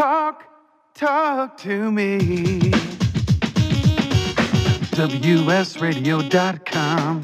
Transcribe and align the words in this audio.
Talk, 0.00 0.48
talk 0.94 1.58
to 1.58 1.92
me. 1.92 2.70
WSRadio.com. 4.96 7.20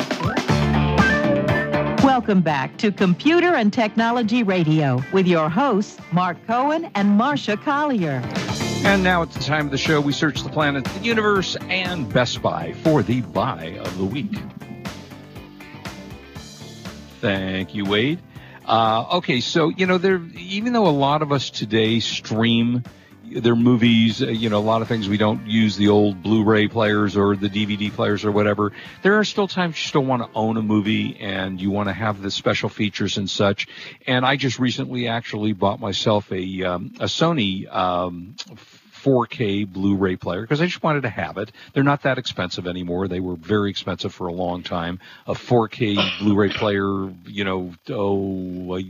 Welcome 2.05 2.43
back 2.43 2.77
to 2.77 2.93
Computer 2.93 3.55
and 3.55 3.73
Technology 3.73 4.43
Radio 4.43 5.03
with 5.15 5.27
your 5.27 5.49
hosts, 5.49 5.99
Mark 6.13 6.37
Cohen 6.47 6.91
and 6.95 7.19
Marsha 7.19 7.57
Collier. 7.57 8.21
And 8.85 9.03
now 9.03 9.23
it's 9.23 9.37
the 9.37 9.45
time 9.45 9.65
of 9.65 9.73
the 9.73 9.79
show. 9.79 10.03
We 10.03 10.13
search 10.13 10.43
the 10.43 10.51
planet, 10.51 10.85
the 10.85 11.01
universe, 11.01 11.57
and 11.71 12.13
Best 12.13 12.43
Buy 12.43 12.75
for 12.85 13.03
the 13.03 13.23
buy 13.23 13.79
of 13.81 13.97
the 13.97 14.05
week. 14.05 14.39
Thank 17.23 17.75
you, 17.75 17.87
Wade. 17.87 18.21
Uh, 18.67 19.07
okay, 19.19 19.41
so 19.41 19.69
you 19.69 19.87
know, 19.87 19.97
there 19.99 20.21
even 20.37 20.73
though 20.73 20.87
a 20.87 20.91
lot 20.91 21.23
of 21.23 21.31
us 21.31 21.51
today 21.51 22.01
stream 22.01 22.83
their 23.31 23.57
movies, 23.57 24.23
uh, 24.23 24.27
you 24.27 24.49
know, 24.49 24.59
a 24.59 24.61
lot 24.61 24.83
of 24.83 24.89
things 24.89 25.09
we 25.09 25.17
don't 25.17 25.47
use 25.47 25.77
the 25.77 25.89
old 25.89 26.23
Blu-ray 26.23 26.69
players 26.69 27.17
or 27.17 27.37
the 27.37 27.49
DVD 27.49 27.93
players 27.93 28.25
or 28.25 28.33
whatever. 28.33 28.73
There 29.03 29.19
are 29.19 29.25
still 29.25 29.49
times 29.49 29.77
you 29.77 29.89
still 29.89 30.05
want 30.05 30.23
to 30.23 30.29
own 30.35 30.57
a 30.57 30.63
movie 30.63 31.17
and 31.19 31.61
you 31.61 31.71
want 31.71 31.89
to 31.89 31.93
have 31.93 32.23
the 32.23 32.31
special 32.31 32.69
features 32.69 33.19
and 33.19 33.29
such. 33.29 33.69
And 34.07 34.25
I 34.25 34.37
just 34.37 34.59
recently 34.59 35.09
actually 35.09 35.53
bought 35.53 35.81
myself 35.81 36.31
a 36.33 36.63
um, 36.65 36.93
a 37.01 37.07
Sony 37.07 37.73
um, 37.73 38.37
4K 39.07 39.73
Blu-ray 39.73 40.17
player 40.17 40.41
because 40.41 40.61
I 40.61 40.67
just 40.67 40.83
wanted 40.83 41.03
to 41.03 41.09
have 41.09 41.39
it. 41.39 41.53
They're 41.73 41.85
not 41.85 42.03
that 42.03 42.19
expensive 42.19 42.67
anymore. 42.67 43.07
They 43.07 43.21
were 43.21 43.37
very 43.37 43.71
expensive 43.71 44.13
for 44.13 44.27
a 44.27 44.33
long 44.33 44.65
time. 44.65 44.99
A 45.27 45.35
4K 45.35 46.19
Blu-ray 46.19 46.51
player, 46.51 47.13
you 47.27 47.45
know, 47.45 47.73
oh, 47.89 48.81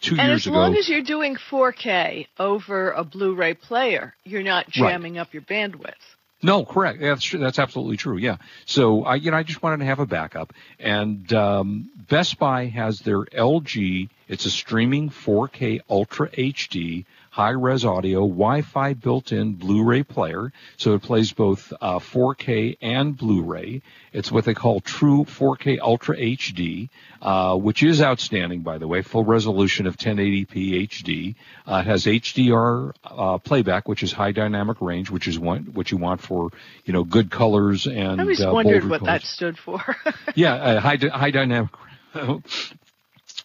two 0.00 0.16
and 0.18 0.28
years 0.28 0.28
ago. 0.28 0.28
And 0.28 0.36
as 0.36 0.46
long 0.46 0.76
as 0.76 0.88
you're 0.88 1.02
doing 1.02 1.36
4K 1.36 2.26
over 2.38 2.90
a 2.90 3.04
Blu-ray 3.04 3.54
player, 3.54 4.14
you're 4.24 4.42
not 4.42 4.68
jamming 4.68 5.14
right. 5.14 5.20
up 5.20 5.32
your 5.32 5.42
bandwidth. 5.42 5.94
No, 6.42 6.64
correct. 6.64 7.00
That's 7.00 7.22
true. 7.22 7.38
That's 7.38 7.58
absolutely 7.58 7.98
true. 7.98 8.16
Yeah. 8.16 8.38
So 8.64 9.04
I, 9.04 9.16
you 9.16 9.30
know, 9.30 9.36
I 9.36 9.42
just 9.42 9.62
wanted 9.62 9.80
to 9.80 9.84
have 9.84 9.98
a 9.98 10.06
backup, 10.06 10.54
and 10.78 11.30
um, 11.34 11.90
Best 12.08 12.38
Buy 12.38 12.66
has 12.66 13.00
their 13.00 13.20
LG. 13.20 14.08
It's 14.26 14.46
a 14.46 14.50
streaming 14.50 15.10
4K 15.10 15.80
Ultra 15.90 16.30
HD 16.30 17.04
high 17.30 17.50
res 17.50 17.84
audio, 17.84 18.20
Wi 18.20 18.62
Fi 18.62 18.94
built 18.94 19.32
in 19.32 19.54
Blu 19.54 19.84
ray 19.84 20.02
player. 20.02 20.52
So 20.76 20.94
it 20.94 21.02
plays 21.02 21.32
both 21.32 21.72
uh, 21.80 22.00
4K 22.00 22.76
and 22.82 23.16
Blu 23.16 23.42
ray. 23.42 23.82
It's 24.12 24.30
what 24.30 24.44
they 24.44 24.54
call 24.54 24.80
True 24.80 25.24
4K 25.24 25.78
Ultra 25.80 26.16
HD, 26.16 26.88
uh, 27.22 27.56
which 27.56 27.82
is 27.82 28.02
outstanding, 28.02 28.62
by 28.62 28.78
the 28.78 28.88
way. 28.88 29.02
Full 29.02 29.24
resolution 29.24 29.86
of 29.86 29.96
1080p 29.96 30.88
HD. 30.88 31.34
Uh, 31.66 31.76
it 31.76 31.86
has 31.86 32.04
HDR 32.04 32.92
uh, 33.04 33.38
playback, 33.38 33.86
which 33.86 34.02
is 34.02 34.12
high 34.12 34.32
dynamic 34.32 34.80
range, 34.80 35.10
which 35.10 35.28
is 35.28 35.38
one, 35.38 35.66
what 35.72 35.92
you 35.92 35.96
want 35.96 36.20
for 36.20 36.50
you 36.84 36.92
know 36.92 37.04
good 37.04 37.30
colors 37.30 37.86
and. 37.86 38.20
I 38.20 38.24
always 38.24 38.40
uh, 38.40 38.50
wondered 38.52 38.88
what 38.88 39.00
colors. 39.00 39.22
that 39.22 39.26
stood 39.26 39.56
for. 39.56 39.80
yeah, 40.34 40.54
uh, 40.54 40.80
high 40.80 40.96
high 40.96 41.30
dynamic 41.30 41.70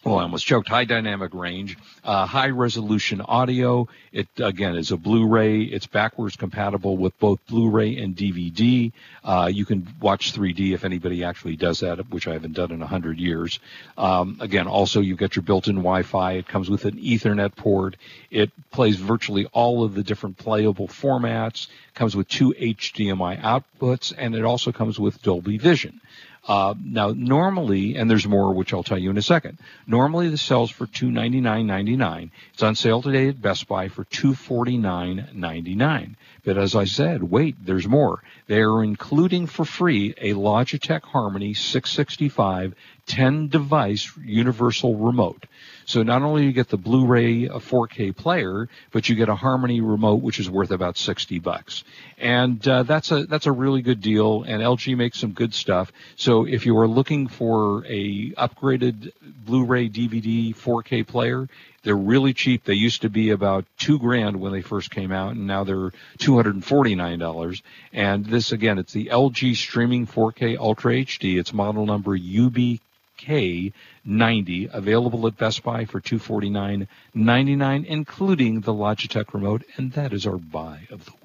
well, 0.06 0.20
I 0.20 0.22
almost 0.22 0.46
choked. 0.46 0.68
High 0.68 0.84
dynamic 0.84 1.34
range, 1.34 1.76
uh, 2.04 2.26
high 2.26 2.50
resolution 2.50 3.20
audio. 3.20 3.88
It 4.12 4.28
again 4.38 4.76
is 4.76 4.92
a 4.92 4.96
Blu-ray. 4.96 5.62
It's 5.62 5.88
backwards 5.88 6.36
compatible 6.36 6.96
with 6.96 7.18
both 7.18 7.40
Blu-ray 7.48 7.98
and 7.98 8.14
DVD. 8.14 8.92
Uh, 9.24 9.50
you 9.52 9.64
can 9.64 9.92
watch 10.00 10.32
3D 10.32 10.74
if 10.74 10.84
anybody 10.84 11.24
actually 11.24 11.56
does 11.56 11.80
that, 11.80 12.08
which 12.10 12.28
I 12.28 12.34
haven't 12.34 12.52
done 12.52 12.70
in 12.70 12.80
hundred 12.80 13.18
years. 13.18 13.58
Um, 13.98 14.36
again, 14.40 14.68
also 14.68 15.00
you 15.00 15.16
get 15.16 15.34
your 15.34 15.42
built-in 15.42 15.76
Wi-Fi. 15.76 16.34
It 16.34 16.46
comes 16.46 16.70
with 16.70 16.84
an 16.84 16.98
Ethernet 16.98 17.56
port. 17.56 17.96
It 18.30 18.52
plays 18.70 18.96
virtually 18.96 19.46
all 19.46 19.82
of 19.82 19.94
the 19.94 20.04
different 20.04 20.36
playable 20.36 20.86
formats. 20.86 21.66
Comes 21.94 22.14
with 22.14 22.28
two 22.28 22.54
HDMI 22.56 23.40
outputs, 23.40 24.12
and 24.16 24.36
it 24.36 24.44
also 24.44 24.70
comes 24.70 25.00
with 25.00 25.20
Dolby 25.22 25.58
Vision. 25.58 26.00
Uh, 26.46 26.74
now, 26.82 27.12
normally, 27.16 27.96
and 27.96 28.08
there's 28.08 28.26
more, 28.26 28.54
which 28.54 28.72
I'll 28.72 28.84
tell 28.84 28.98
you 28.98 29.10
in 29.10 29.18
a 29.18 29.22
second. 29.22 29.58
Normally, 29.86 30.28
this 30.28 30.42
sells 30.42 30.70
for 30.70 30.86
two 30.86 31.10
ninety 31.10 31.40
nine 31.40 31.66
ninety 31.66 31.96
nine. 31.96 32.30
It's 32.52 32.62
on 32.62 32.76
sale 32.76 33.02
today 33.02 33.28
at 33.28 33.42
Best 33.42 33.66
Buy 33.66 33.88
for 33.88 34.04
two 34.04 34.34
forty 34.34 34.78
nine 34.78 35.28
ninety 35.34 35.74
nine. 35.74 36.16
But 36.44 36.56
as 36.56 36.76
I 36.76 36.84
said, 36.84 37.24
wait, 37.24 37.56
there's 37.64 37.88
more. 37.88 38.22
They 38.46 38.60
are 38.60 38.84
including 38.84 39.46
for 39.48 39.64
free 39.64 40.14
a 40.20 40.34
Logitech 40.34 41.02
Harmony 41.02 41.54
665 41.54 42.74
10 43.06 43.48
device 43.48 44.10
universal 44.24 44.96
remote. 44.96 45.46
So 45.84 46.02
not 46.02 46.22
only 46.22 46.44
you 46.44 46.52
get 46.52 46.68
the 46.68 46.76
Blu-ray 46.76 47.44
a 47.44 47.60
4K 47.60 48.16
player, 48.16 48.68
but 48.90 49.08
you 49.08 49.14
get 49.14 49.28
a 49.28 49.36
Harmony 49.36 49.80
remote, 49.80 50.20
which 50.20 50.40
is 50.40 50.50
worth 50.50 50.72
about 50.72 50.96
60 50.96 51.38
bucks. 51.38 51.84
And 52.18 52.66
uh, 52.66 52.82
that's 52.82 53.12
a 53.12 53.24
that's 53.26 53.46
a 53.46 53.52
really 53.52 53.82
good 53.82 54.00
deal. 54.00 54.42
And 54.42 54.60
LG 54.62 54.96
makes 54.96 55.20
some 55.20 55.32
good 55.32 55.54
stuff. 55.54 55.92
So 56.16 56.44
if 56.44 56.66
you 56.66 56.76
are 56.78 56.88
looking 56.88 57.28
for 57.28 57.84
a 57.86 58.30
upgraded 58.32 59.12
Blu-ray 59.44 59.88
DVD 59.88 60.54
4K 60.56 61.06
player, 61.06 61.48
they're 61.86 61.94
really 61.94 62.34
cheap. 62.34 62.64
They 62.64 62.74
used 62.74 63.02
to 63.02 63.08
be 63.08 63.30
about 63.30 63.64
two 63.78 64.00
grand 64.00 64.40
when 64.40 64.50
they 64.50 64.60
first 64.60 64.90
came 64.90 65.12
out, 65.12 65.36
and 65.36 65.46
now 65.46 65.62
they're 65.62 65.92
two 66.18 66.34
hundred 66.34 66.56
and 66.56 66.64
forty 66.64 66.96
nine 66.96 67.20
dollars. 67.20 67.62
And 67.92 68.26
this 68.26 68.50
again, 68.50 68.78
it's 68.78 68.92
the 68.92 69.06
LG 69.06 69.54
Streaming 69.54 70.08
4K 70.08 70.58
Ultra 70.58 70.94
HD. 70.94 71.38
It's 71.38 71.52
model 71.52 71.86
number 71.86 72.16
UB 72.16 72.80
K90 73.18 74.68
available 74.72 75.26
at 75.26 75.36
Best 75.36 75.62
Buy 75.62 75.84
for 75.84 76.00
$249.99, 76.00 77.86
including 77.86 78.60
the 78.60 78.72
Logitech 78.72 79.32
remote, 79.34 79.64
and 79.76 79.92
that 79.92 80.12
is 80.12 80.26
our 80.26 80.38
buy 80.38 80.86
of 80.90 81.04
the 81.04 81.12
week. 81.12 81.22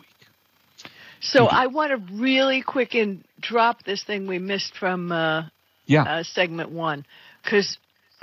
So 1.21 1.45
I 1.45 1.67
want 1.67 1.91
to 1.91 2.15
really 2.15 2.63
quick 2.63 2.95
and 2.95 3.23
drop 3.39 3.83
this 3.83 4.03
thing 4.03 4.27
we 4.27 4.39
missed 4.39 4.75
from 4.75 5.11
uh, 5.11 5.43
yeah. 5.85 6.03
Uh, 6.03 6.23
segment 6.23 6.71
one 6.71 7.05
because 7.43 7.77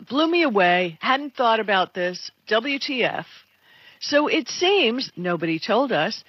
blew 0.08 0.28
me 0.28 0.42
away. 0.42 0.98
Hadn't 1.00 1.34
thought 1.34 1.60
about 1.60 1.94
this. 1.94 2.30
WTF? 2.48 3.24
So 4.00 4.28
it 4.28 4.48
seems 4.48 5.10
nobody 5.16 5.58
told 5.58 5.92
us 5.92 6.22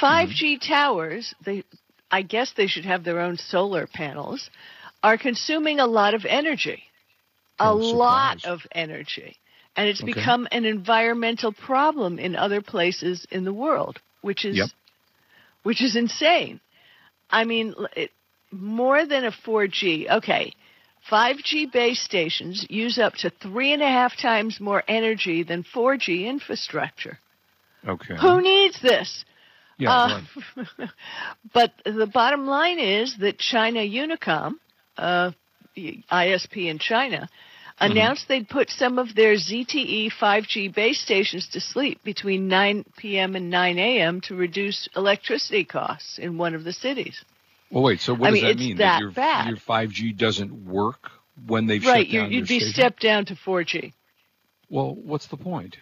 5G 0.00 0.58
mm-hmm. 0.58 0.72
towers. 0.72 1.34
They, 1.44 1.64
I 2.10 2.22
guess 2.22 2.52
they 2.56 2.66
should 2.66 2.84
have 2.84 3.02
their 3.04 3.20
own 3.20 3.38
solar 3.38 3.86
panels 3.86 4.50
are 5.04 5.18
consuming 5.18 5.80
a 5.80 5.86
lot 5.86 6.14
of 6.14 6.24
energy, 6.24 6.82
a 7.60 7.68
oh, 7.68 7.76
lot 7.76 8.46
of 8.46 8.60
energy. 8.72 9.36
And 9.76 9.86
it's 9.86 10.02
okay. 10.02 10.14
become 10.14 10.48
an 10.50 10.64
environmental 10.64 11.52
problem 11.52 12.18
in 12.18 12.34
other 12.34 12.62
places 12.62 13.26
in 13.30 13.44
the 13.44 13.52
world, 13.52 14.00
which 14.22 14.46
is 14.46 14.56
yep. 14.56 14.68
which 15.62 15.82
is 15.82 15.94
insane. 15.94 16.58
I 17.28 17.44
mean, 17.44 17.74
it, 17.94 18.12
more 18.50 19.04
than 19.04 19.24
a 19.24 19.30
4G. 19.30 20.10
Okay, 20.10 20.54
5G 21.10 21.70
base 21.70 22.00
stations 22.00 22.64
use 22.70 22.98
up 22.98 23.14
to 23.16 23.30
three 23.42 23.74
and 23.74 23.82
a 23.82 23.88
half 23.88 24.16
times 24.16 24.58
more 24.58 24.82
energy 24.88 25.42
than 25.42 25.64
4G 25.64 26.26
infrastructure. 26.26 27.18
Okay. 27.86 28.16
Who 28.18 28.40
needs 28.40 28.80
this? 28.80 29.24
Yeah. 29.76 29.92
Uh, 29.92 30.20
right. 30.56 30.88
but 31.52 31.72
the 31.84 32.06
bottom 32.06 32.46
line 32.46 32.78
is 32.78 33.18
that 33.18 33.38
China 33.38 33.80
Unicom 33.80 34.54
uh, 34.96 35.30
ISP 35.76 36.66
in 36.68 36.78
China, 36.78 37.28
announced 37.78 38.24
mm-hmm. 38.24 38.32
they'd 38.32 38.48
put 38.48 38.70
some 38.70 38.98
of 38.98 39.14
their 39.14 39.34
ZTE 39.34 40.12
5G 40.12 40.74
base 40.74 41.00
stations 41.00 41.48
to 41.48 41.60
sleep 41.60 42.02
between 42.04 42.48
9 42.48 42.84
p.m. 42.96 43.34
and 43.34 43.50
9 43.50 43.78
a.m. 43.78 44.20
to 44.22 44.34
reduce 44.34 44.88
electricity 44.96 45.64
costs 45.64 46.18
in 46.18 46.38
one 46.38 46.54
of 46.54 46.64
the 46.64 46.72
cities. 46.72 47.24
Well, 47.70 47.82
wait. 47.82 48.00
So 48.00 48.14
what 48.14 48.28
I 48.28 48.30
does 48.30 48.42
mean, 48.42 48.44
that 48.44 48.58
mean? 48.58 48.76
That, 48.78 49.00
your, 49.00 49.10
bad. 49.10 49.48
your 49.48 49.56
5G 49.56 50.16
doesn't 50.16 50.66
work 50.66 51.10
when 51.46 51.66
they've 51.66 51.84
right, 51.84 52.06
shut 52.06 52.12
down 52.12 52.32
you'd 52.32 52.46
be 52.46 52.60
station? 52.60 52.72
stepped 52.72 53.02
down 53.02 53.24
to 53.26 53.34
4G. 53.34 53.92
Well, 54.70 54.94
what's 54.94 55.26
the 55.26 55.36
point? 55.36 55.76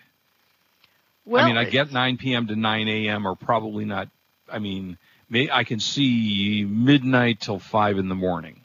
Well, 1.25 1.44
I 1.44 1.49
mean, 1.49 1.56
I 1.56 1.65
get 1.65 1.93
9 1.93 2.17
p.m. 2.17 2.49
to 2.49 2.56
9 2.56 2.89
a.m. 2.89 3.27
are 3.27 3.37
probably 3.37 3.85
not. 3.85 4.08
I 4.50 4.58
mean, 4.58 4.99
may, 5.29 5.49
I 5.50 5.65
can 5.65 5.79
see 5.79 6.67
midnight 6.69 7.41
till 7.41 7.58
five 7.58 7.99
in 7.99 8.08
the 8.08 8.15
morning. 8.15 8.62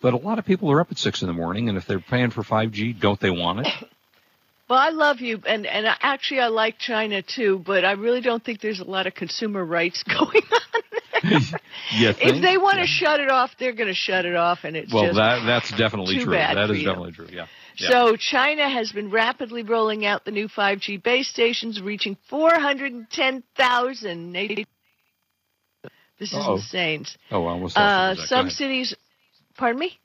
But 0.00 0.14
a 0.14 0.16
lot 0.16 0.38
of 0.38 0.44
people 0.44 0.70
are 0.70 0.80
up 0.80 0.92
at 0.92 0.98
six 0.98 1.22
in 1.22 1.28
the 1.28 1.34
morning, 1.34 1.68
and 1.68 1.76
if 1.76 1.86
they're 1.86 2.00
paying 2.00 2.30
for 2.30 2.42
5G, 2.42 3.00
don't 3.00 3.20
they 3.20 3.30
want 3.30 3.66
it? 3.66 3.72
Well, 4.68 4.78
I 4.78 4.90
love 4.90 5.20
you, 5.20 5.40
and 5.46 5.66
and 5.66 5.86
actually 6.02 6.40
I 6.40 6.48
like 6.48 6.78
China 6.78 7.22
too, 7.22 7.62
but 7.64 7.86
I 7.86 7.92
really 7.92 8.20
don't 8.20 8.44
think 8.44 8.60
there's 8.60 8.80
a 8.80 8.84
lot 8.84 9.06
of 9.06 9.14
consumer 9.14 9.64
rights 9.64 10.02
going 10.08 10.42
on. 10.52 10.60
if 11.94 12.42
they 12.42 12.58
want 12.58 12.74
to 12.74 12.80
yeah. 12.80 12.86
shut 12.86 13.20
it 13.20 13.30
off, 13.30 13.52
they're 13.58 13.72
going 13.72 13.88
to 13.88 13.94
shut 13.94 14.26
it 14.26 14.36
off, 14.36 14.64
and 14.64 14.76
it's 14.76 14.92
well, 14.92 15.14
that 15.14 15.46
that's 15.46 15.70
definitely 15.70 16.22
true. 16.22 16.32
That 16.32 16.70
is 16.70 16.80
you. 16.80 16.84
definitely 16.84 17.12
true. 17.12 17.28
Yeah. 17.30 17.46
yeah. 17.78 17.88
So 17.88 18.16
China 18.16 18.68
has 18.68 18.92
been 18.92 19.10
rapidly 19.10 19.62
rolling 19.62 20.04
out 20.04 20.26
the 20.26 20.32
new 20.32 20.48
5G 20.48 21.02
base 21.02 21.28
stations, 21.28 21.80
reaching 21.80 22.18
410,000. 22.28 24.32
This 24.32 24.66
is 26.20 26.34
Uh-oh. 26.34 26.56
insane. 26.56 27.06
Oh, 27.30 27.46
I 27.46 27.52
almost 27.52 27.78
uh, 27.78 28.16
some 28.26 28.50
cities 28.50 28.94
Pardon 29.58 29.80
me? 29.80 29.98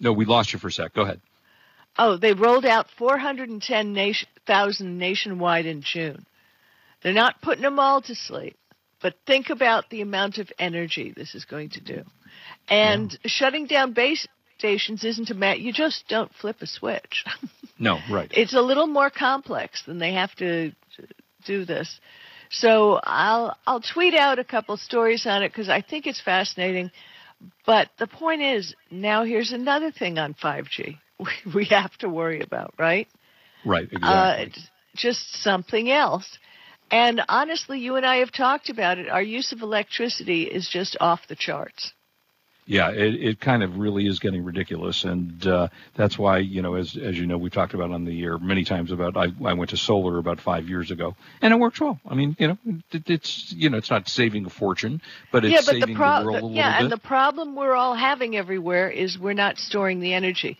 No, 0.00 0.12
we 0.12 0.24
lost 0.24 0.52
you 0.52 0.58
for 0.58 0.68
a 0.68 0.72
sec. 0.72 0.94
Go 0.94 1.02
ahead. 1.02 1.20
Oh, 1.98 2.16
they 2.16 2.32
rolled 2.32 2.64
out 2.64 2.86
410,000 2.96 4.98
nationwide 4.98 5.66
in 5.66 5.82
June. 5.82 6.24
They're 7.02 7.12
not 7.12 7.42
putting 7.42 7.62
them 7.62 7.78
all 7.78 8.00
to 8.02 8.14
sleep, 8.14 8.56
but 9.02 9.14
think 9.26 9.50
about 9.50 9.90
the 9.90 10.00
amount 10.00 10.38
of 10.38 10.50
energy 10.58 11.12
this 11.14 11.34
is 11.34 11.44
going 11.44 11.70
to 11.70 11.80
do. 11.80 12.04
And 12.68 13.16
shutting 13.26 13.66
down 13.66 13.92
base 13.92 14.26
stations 14.56 15.04
isn't 15.04 15.30
a 15.30 15.34
matter, 15.34 15.60
you 15.60 15.72
just 15.72 16.04
don't 16.08 16.32
flip 16.34 16.62
a 16.62 16.66
switch. 16.66 17.24
No, 17.78 17.98
right. 18.08 18.30
it's 18.32 18.54
a 18.54 18.60
little 18.60 18.86
more 18.86 19.10
complex 19.10 19.82
than 19.86 19.98
they 19.98 20.12
have 20.12 20.32
to 20.36 20.72
do 21.44 21.64
this. 21.64 21.98
So 22.50 23.00
I'll 23.02 23.56
I'll 23.66 23.80
tweet 23.80 24.14
out 24.14 24.38
a 24.38 24.44
couple 24.44 24.76
stories 24.76 25.26
on 25.26 25.42
it 25.42 25.48
because 25.48 25.68
I 25.68 25.80
think 25.80 26.06
it's 26.06 26.20
fascinating. 26.20 26.92
But 27.66 27.88
the 27.98 28.06
point 28.06 28.42
is, 28.42 28.74
now 28.90 29.24
here's 29.24 29.52
another 29.52 29.90
thing 29.90 30.18
on 30.18 30.34
5G 30.34 30.98
we, 31.18 31.52
we 31.54 31.64
have 31.66 31.96
to 31.98 32.08
worry 32.08 32.40
about, 32.40 32.74
right? 32.78 33.08
Right, 33.64 33.84
Uh, 33.84 34.34
exactly. 34.36 34.46
it's 34.46 34.68
just 34.96 35.42
something 35.42 35.90
else. 35.90 36.38
And 36.90 37.22
honestly, 37.28 37.78
you 37.78 37.96
and 37.96 38.04
I 38.04 38.16
have 38.16 38.32
talked 38.32 38.68
about 38.68 38.98
it. 38.98 39.08
Our 39.08 39.22
use 39.22 39.52
of 39.52 39.62
electricity 39.62 40.42
is 40.42 40.68
just 40.68 40.96
off 41.00 41.20
the 41.28 41.36
charts. 41.36 41.92
Yeah, 42.64 42.90
it, 42.92 43.14
it 43.14 43.40
kind 43.40 43.64
of 43.64 43.76
really 43.76 44.06
is 44.06 44.20
getting 44.20 44.44
ridiculous, 44.44 45.02
and 45.02 45.44
uh, 45.44 45.68
that's 45.96 46.16
why 46.16 46.38
you 46.38 46.62
know, 46.62 46.74
as 46.74 46.96
as 46.96 47.18
you 47.18 47.26
know, 47.26 47.36
we've 47.36 47.52
talked 47.52 47.74
about 47.74 47.90
on 47.90 48.04
the 48.04 48.22
air 48.22 48.38
many 48.38 48.64
times 48.64 48.92
about 48.92 49.16
I, 49.16 49.32
I 49.44 49.54
went 49.54 49.70
to 49.70 49.76
solar 49.76 50.18
about 50.18 50.40
five 50.40 50.68
years 50.68 50.92
ago, 50.92 51.16
and 51.40 51.52
it 51.52 51.58
works 51.58 51.80
well. 51.80 51.98
I 52.06 52.14
mean, 52.14 52.36
you 52.38 52.48
know, 52.48 52.58
it, 52.92 53.10
it's 53.10 53.52
you 53.56 53.68
know, 53.68 53.78
it's 53.78 53.90
not 53.90 54.08
saving 54.08 54.46
a 54.46 54.50
fortune, 54.50 55.02
but 55.32 55.44
it's 55.44 55.52
yeah, 55.52 55.60
but 55.66 55.80
saving 55.80 55.94
the 55.94 55.98
pro- 55.98 56.20
the 56.20 56.24
world 56.24 56.36
a 56.36 56.46
little 56.46 56.52
yeah, 56.52 56.76
bit. 56.76 56.84
and 56.84 56.92
the 56.92 56.98
problem 56.98 57.56
we're 57.56 57.74
all 57.74 57.96
having 57.96 58.36
everywhere 58.36 58.88
is 58.88 59.18
we're 59.18 59.32
not 59.32 59.58
storing 59.58 59.98
the 59.98 60.14
energy. 60.14 60.56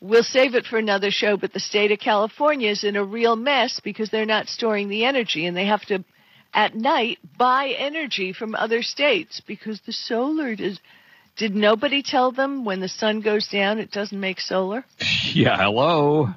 We'll 0.00 0.24
save 0.24 0.54
it 0.54 0.64
for 0.66 0.78
another 0.78 1.10
show, 1.10 1.36
but 1.36 1.52
the 1.52 1.60
state 1.60 1.90
of 1.90 1.98
California 1.98 2.70
is 2.70 2.84
in 2.84 2.94
a 2.94 3.04
real 3.04 3.34
mess 3.34 3.80
because 3.80 4.10
they're 4.10 4.26
not 4.26 4.46
storing 4.48 4.88
the 4.88 5.04
energy 5.04 5.46
and 5.46 5.56
they 5.56 5.66
have 5.66 5.82
to 5.86 6.04
at 6.54 6.74
night 6.74 7.18
buy 7.36 7.68
energy 7.78 8.32
from 8.32 8.54
other 8.54 8.82
states 8.82 9.40
because 9.46 9.80
the 9.86 9.92
solar 9.92 10.52
is 10.52 10.78
did 11.36 11.54
nobody 11.54 12.02
tell 12.02 12.32
them 12.32 12.64
when 12.64 12.80
the 12.80 12.88
sun 12.88 13.20
goes 13.20 13.48
down 13.48 13.78
it 13.78 13.90
doesn't 13.90 14.18
make 14.18 14.40
solar? 14.40 14.84
yeah, 15.32 15.56
hello, 15.56 16.28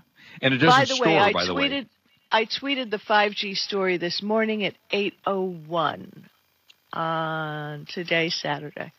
and 0.41 0.53
it 0.53 0.57
doesn't 0.57 0.69
by 0.79 0.85
the 0.85 0.95
store. 0.95 1.05
way, 1.07 1.17
I 1.17 1.33
by 1.33 1.45
the 1.45 1.53
tweeted 1.53 1.69
way, 1.83 1.87
I 2.31 2.45
tweeted 2.45 2.89
the 2.91 2.97
5G 2.99 3.55
story 3.55 3.97
this 3.97 4.21
morning 4.21 4.63
at 4.65 4.73
8:01 4.91 6.11
on 6.93 7.85
today 7.89 8.29
Saturday. 8.29 8.91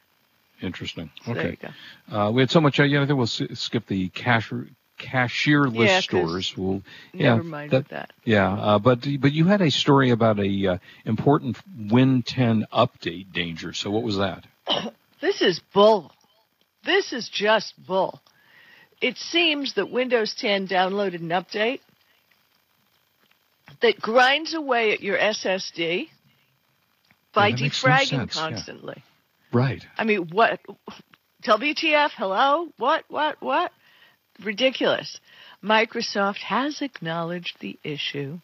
interesting. 0.62 1.10
So 1.25 1.34
There 1.34 1.43
you 1.44 1.48
okay, 1.52 1.72
go. 2.10 2.16
uh, 2.19 2.31
we 2.31 2.43
had 2.43 2.50
so 2.50 2.60
much. 2.60 2.78
Uh, 2.81 2.84
yeah, 2.84 3.02
I 3.02 3.06
think 3.06 3.16
we'll 3.16 3.25
s- 3.25 3.43
skip 3.54 3.87
the 3.87 4.08
cash 4.10 4.52
cashier 4.98 5.64
list 5.64 5.78
Yeah, 5.78 6.00
stores. 6.00 6.54
We'll 6.56 6.82
yeah, 7.12 7.34
Never 7.37 7.43
mind 7.44 7.70
that- 7.72 7.88
that. 7.88 8.12
Yeah, 8.25 8.52
uh, 8.52 8.78
but 8.78 9.06
but 9.20 9.32
you 9.32 9.44
had 9.46 9.60
a 9.60 9.70
story 9.70 10.10
about 10.10 10.38
a 10.40 10.66
uh, 10.66 10.78
important 11.04 11.58
Win 11.90 12.22
10 12.22 12.66
update 12.72 13.32
danger. 13.32 13.72
So 13.72 13.90
what 13.90 14.02
was 14.02 14.16
that? 14.19 14.44
This 15.21 15.43
is 15.43 15.61
bull. 15.73 16.13
This 16.85 17.13
is 17.13 17.29
just 17.29 17.75
bull. 17.87 18.21
It 19.01 19.17
seems 19.17 19.75
that 19.75 19.91
Windows 19.91 20.35
10 20.39 20.69
downloaded 20.69 21.21
an 21.21 21.29
update 21.29 21.81
that 23.83 24.01
grinds 24.01 24.55
away 24.55 24.93
at 24.93 25.03
your 25.03 25.19
SSD 25.19 26.09
by 27.35 27.51
that 27.51 27.61
makes 27.61 27.85
no 27.85 27.91
defragging 27.91 28.13
yeah. 28.13 28.27
constantly. 28.27 29.03
Right. 29.53 29.85
I 29.99 30.05
mean, 30.05 30.29
what? 30.31 30.61
WTF? 31.45 32.11
Hello? 32.17 32.69
What? 32.79 33.05
What? 33.09 33.41
What? 33.41 33.73
Ridiculous. 34.43 35.21
Microsoft 35.63 36.39
has 36.39 36.83
acknowledged 36.83 37.57
the 37.61 37.79
issue, 37.83 38.39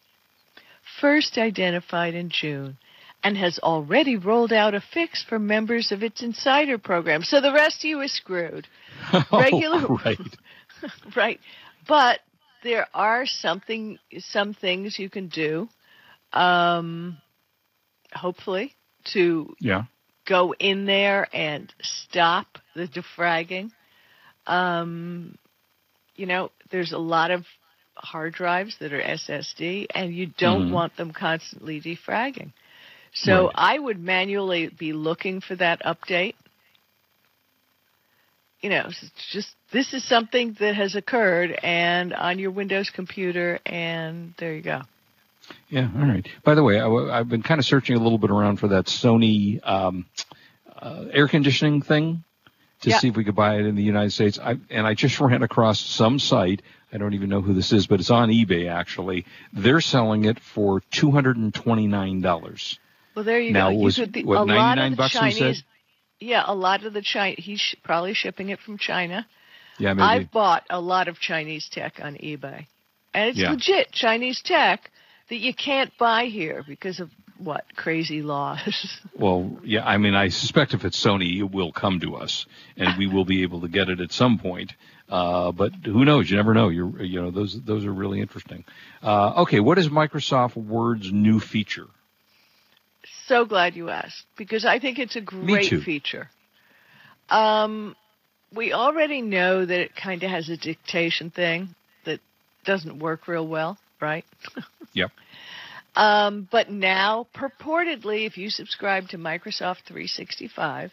first 0.99 1.37
identified 1.37 2.15
in 2.15 2.29
June, 2.29 2.77
and 3.23 3.37
has 3.37 3.59
already 3.59 4.15
rolled 4.17 4.51
out 4.53 4.73
a 4.73 4.81
fix 4.81 5.23
for 5.23 5.39
members 5.39 5.91
of 5.91 6.03
its 6.03 6.21
insider 6.21 6.77
program. 6.77 7.23
So 7.23 7.39
the 7.41 7.53
rest 7.53 7.79
of 7.83 7.85
you 7.89 8.01
is 8.01 8.11
screwed, 8.15 8.67
Regular- 9.31 9.87
Oh, 9.89 9.99
right. 10.03 10.19
right? 11.15 11.39
But 11.87 12.19
there 12.63 12.87
are 12.93 13.25
something, 13.25 13.97
some 14.19 14.53
things 14.53 14.97
you 14.99 15.09
can 15.09 15.27
do, 15.27 15.69
um, 16.33 17.17
hopefully, 18.13 18.73
to 19.13 19.55
Yeah. 19.59 19.83
go 20.25 20.53
in 20.59 20.85
there 20.85 21.27
and 21.33 21.73
stop 21.81 22.57
the 22.75 22.87
defragging. 22.87 23.71
Um, 24.47 25.37
you 26.15 26.25
know, 26.25 26.51
there's 26.71 26.91
a 26.91 26.97
lot 26.97 27.31
of 27.31 27.45
hard 27.95 28.33
drives 28.33 28.77
that 28.79 28.93
are 28.93 29.01
SSD, 29.01 29.87
and 29.93 30.13
you 30.13 30.27
don't 30.37 30.69
Mhm. 30.69 30.71
want 30.71 30.95
them 30.97 31.11
constantly 31.11 31.79
defragging. 31.81 32.51
So 33.13 33.45
Right. 33.45 33.51
I 33.55 33.79
would 33.79 33.99
manually 33.99 34.67
be 34.67 34.93
looking 34.93 35.39
for 35.41 35.55
that 35.55 35.81
update. 35.83 36.35
You 38.61 38.69
know, 38.69 38.85
it's 38.87 39.11
just 39.31 39.55
this 39.71 39.93
is 39.93 40.03
something 40.05 40.53
that 40.59 40.75
has 40.75 40.95
occurred, 40.95 41.59
and 41.63 42.13
on 42.13 42.39
your 42.39 42.51
Windows 42.51 42.89
computer, 42.89 43.59
and 43.65 44.33
there 44.37 44.53
you 44.53 44.61
go. 44.61 44.81
Yeah. 45.67 45.89
All 45.99 46.05
right. 46.05 46.25
By 46.43 46.55
the 46.55 46.63
way, 46.63 46.79
I, 46.79 47.17
have 47.17 47.27
been 47.27 47.43
kind 47.43 47.59
of 47.59 47.65
searching 47.65 47.97
a 47.97 47.99
little 47.99 48.17
bit 48.17 48.31
around 48.31 48.57
for 48.57 48.69
that 48.69 48.85
Sony 48.85 49.59
um, 49.67 50.05
uh, 50.81 51.05
air 51.11 51.27
conditioning 51.27 51.81
thing 51.81 52.23
to 52.81 52.89
Yeah. 52.89 52.99
see 52.99 53.09
if 53.09 53.17
we 53.17 53.25
could 53.25 53.35
buy 53.35 53.55
it 53.57 53.65
in 53.65 53.75
the 53.75 53.83
United 53.83 54.11
States. 54.13 54.39
I, 54.39 54.57
and 54.69 54.87
I 54.87 54.93
just 54.93 55.19
ran 55.19 55.43
across 55.43 55.81
some 55.81 56.17
site. 56.17 56.61
I 56.93 56.97
don't 56.97 57.13
even 57.15 57.29
know 57.29 57.41
who 57.41 57.53
this 57.53 57.73
is, 57.73 57.87
but 57.87 57.99
it's 57.99 58.11
on 58.11 58.29
eBay 58.29 58.69
actually. 58.71 59.25
They're 59.51 59.81
selling 59.81 60.23
it 60.23 60.39
for 60.39 60.79
two 60.91 61.11
hundred 61.11 61.35
and 61.35 61.53
twenty 61.53 61.87
nine 61.87 62.21
dollars. 62.21 62.79
Well, 63.15 63.25
there 63.25 63.39
you 63.39 63.51
Now, 63.53 63.69
go. 63.71 63.85
You 63.87 63.91
could, 63.93 64.13
the, 64.13 64.23
what, 64.23 64.37
a 64.37 64.43
lot 64.43 64.75
99 64.77 64.91
of 64.93 64.97
the 64.97 65.07
Chinese, 65.09 65.63
yeah, 66.19 66.43
a 66.45 66.55
lot 66.55 66.85
of 66.85 66.93
the 66.93 67.01
China. 67.01 67.35
He's 67.37 67.59
sh- 67.59 67.75
probably 67.83 68.13
shipping 68.13 68.49
it 68.49 68.59
from 68.59 68.77
China. 68.77 69.25
Yeah, 69.77 69.93
maybe. 69.93 70.03
I've 70.03 70.31
bought 70.31 70.63
a 70.69 70.79
lot 70.79 71.07
of 71.07 71.19
Chinese 71.19 71.67
tech 71.69 71.99
on 72.01 72.15
eBay, 72.15 72.67
and 73.13 73.29
it's 73.29 73.37
Yeah. 73.39 73.51
legit 73.51 73.91
Chinese 73.91 74.41
tech 74.41 74.91
that 75.29 75.37
you 75.37 75.53
can't 75.53 75.91
buy 75.97 76.25
here 76.25 76.63
because 76.67 76.99
of 76.99 77.09
what 77.37 77.65
crazy 77.75 78.21
laws. 78.21 78.99
Well, 79.15 79.59
yeah, 79.63 79.85
I 79.87 79.97
mean, 79.97 80.15
I 80.15 80.29
suspect 80.29 80.73
if 80.73 80.83
it's 80.85 81.01
Sony, 81.01 81.37
it 81.37 81.43
will 81.51 81.71
come 81.71 81.99
to 81.99 82.15
us, 82.15 82.47
and 82.75 82.97
we 82.97 83.05
will 83.07 83.25
be 83.25 83.43
able 83.43 83.61
to 83.61 83.67
get 83.67 83.87
it 83.87 83.99
at 84.01 84.11
some 84.11 84.39
point. 84.39 84.73
Uh, 85.07 85.51
but 85.51 85.71
who 85.85 86.03
knows? 86.03 86.29
You 86.29 86.37
never 86.37 86.53
know. 86.55 86.69
You're, 86.69 87.03
you 87.03 87.21
know, 87.21 87.29
those 87.29 87.61
those 87.61 87.85
are 87.85 87.93
really 87.93 88.21
interesting. 88.21 88.65
Uh, 89.03 89.41
okay, 89.43 89.59
what 89.59 89.77
is 89.77 89.87
Microsoft 89.87 90.55
Word's 90.55 91.11
new 91.11 91.39
feature? 91.39 91.85
So 93.27 93.45
glad 93.45 93.75
you 93.75 93.89
asked 93.89 94.25
because 94.37 94.65
I 94.65 94.79
think 94.79 94.99
it's 94.99 95.15
a 95.15 95.21
great 95.21 95.69
feature. 95.83 96.29
Um, 97.29 97.95
we 98.55 98.73
already 98.73 99.21
know 99.21 99.65
that 99.65 99.79
it 99.79 99.95
kind 99.95 100.23
of 100.23 100.29
has 100.29 100.49
a 100.49 100.57
dictation 100.57 101.31
thing 101.31 101.69
that 102.05 102.19
doesn't 102.65 102.99
work 102.99 103.27
real 103.27 103.47
well, 103.47 103.77
right? 104.01 104.25
Yep. 104.95 105.09
Um, 105.95 106.47
but 106.51 106.69
now, 106.69 107.27
purportedly, 107.35 108.25
if 108.25 108.37
you 108.37 108.49
subscribe 108.49 109.09
to 109.09 109.17
Microsoft 109.17 109.85
365, 109.87 110.91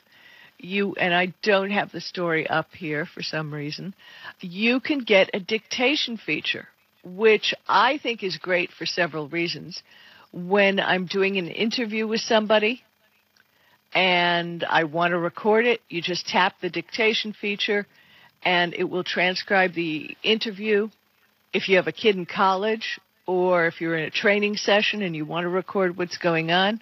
you 0.59 0.95
and 0.97 1.15
I 1.15 1.33
don't 1.43 1.71
have 1.71 1.91
the 1.91 2.01
story 2.01 2.47
up 2.47 2.69
here 2.73 3.07
for 3.07 3.23
some 3.23 3.53
reason. 3.53 3.95
You 4.41 4.81
can 4.81 5.01
get 5.01 5.31
a 5.33 5.41
dictation 5.41 6.19
feature, 6.19 6.69
which 7.03 7.55
I 7.67 7.99
think 7.99 8.23
is 8.23 8.37
great 8.37 8.71
for 8.71 8.85
several 8.85 9.29
reasons. 9.29 9.83
When 10.33 10.79
I'm 10.79 11.07
doing 11.07 11.39
an 11.39 11.49
interview 11.49 12.07
with 12.07 12.21
somebody 12.21 12.83
and 13.93 14.65
I 14.65 14.85
want 14.85 15.13
to 15.13 15.19
record 15.19 15.67
it, 15.67 15.81
you 15.89 16.01
just 16.01 16.27
tap 16.29 16.55
the 16.61 16.71
dictation 16.71 17.33
feature 17.33 17.87
and 18.43 18.75
it 18.75 18.85
will 18.85 19.05
transcribe 19.05 19.75
the 19.75 20.17
interview. 20.23 20.89
If 21.53 21.69
you 21.69 21.77
have 21.77 21.89
a 21.89 21.93
kid 21.93 22.17
in 22.17 22.27
college 22.27 23.01
or 23.27 23.67
if 23.67 23.81
you're 23.81 23.97
in 23.97 24.05
a 24.05 24.11
training 24.11 24.57
session 24.57 25.03
and 25.03 25.17
you 25.17 25.25
want 25.25 25.45
to 25.45 25.49
record 25.49 25.97
what's 25.97 26.17
going 26.19 26.53
on, 26.53 26.81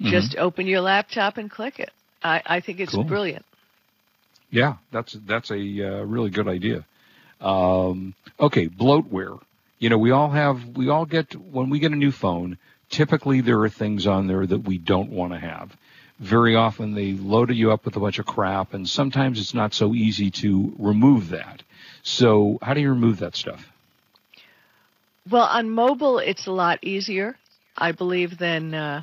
just 0.00 0.36
open 0.36 0.66
your 0.66 0.80
laptop 0.80 1.36
and 1.38 1.50
click 1.50 1.78
it. 1.78 1.90
I, 2.22 2.42
I 2.46 2.60
think 2.60 2.80
it's 2.80 2.94
Cool. 2.94 3.04
brilliant. 3.04 3.44
Yeah, 4.50 4.76
that's 4.92 5.16
that's 5.26 5.50
a 5.50 5.54
uh, 5.56 6.04
really 6.04 6.30
good 6.30 6.48
idea. 6.48 6.86
Um, 7.40 8.14
okay, 8.40 8.68
bloatware. 8.68 9.38
You 9.78 9.90
know, 9.90 9.98
we 9.98 10.10
all 10.10 10.30
have 10.30 10.56
we 10.74 10.88
all 10.88 11.04
get 11.04 11.34
when 11.34 11.68
we 11.68 11.80
get 11.80 11.92
a 11.92 11.96
new 11.96 12.10
phone. 12.10 12.56
Typically, 12.90 13.40
there 13.40 13.60
are 13.60 13.68
things 13.68 14.06
on 14.06 14.26
there 14.26 14.46
that 14.46 14.60
we 14.60 14.78
don't 14.78 15.10
want 15.10 15.32
to 15.32 15.38
have. 15.38 15.76
Very 16.18 16.56
often, 16.56 16.94
they 16.94 17.12
load 17.12 17.50
you 17.54 17.70
up 17.70 17.84
with 17.84 17.96
a 17.96 18.00
bunch 18.00 18.18
of 18.18 18.26
crap, 18.26 18.74
and 18.74 18.88
sometimes 18.88 19.38
it's 19.40 19.54
not 19.54 19.72
so 19.74 19.94
easy 19.94 20.30
to 20.30 20.74
remove 20.78 21.30
that. 21.30 21.62
So, 22.02 22.58
how 22.62 22.74
do 22.74 22.80
you 22.80 22.90
remove 22.90 23.18
that 23.20 23.36
stuff? 23.36 23.70
Well, 25.30 25.44
on 25.44 25.70
mobile, 25.70 26.18
it's 26.18 26.46
a 26.46 26.52
lot 26.52 26.78
easier, 26.82 27.36
I 27.76 27.92
believe, 27.92 28.38
than 28.38 28.74
uh, 28.74 29.02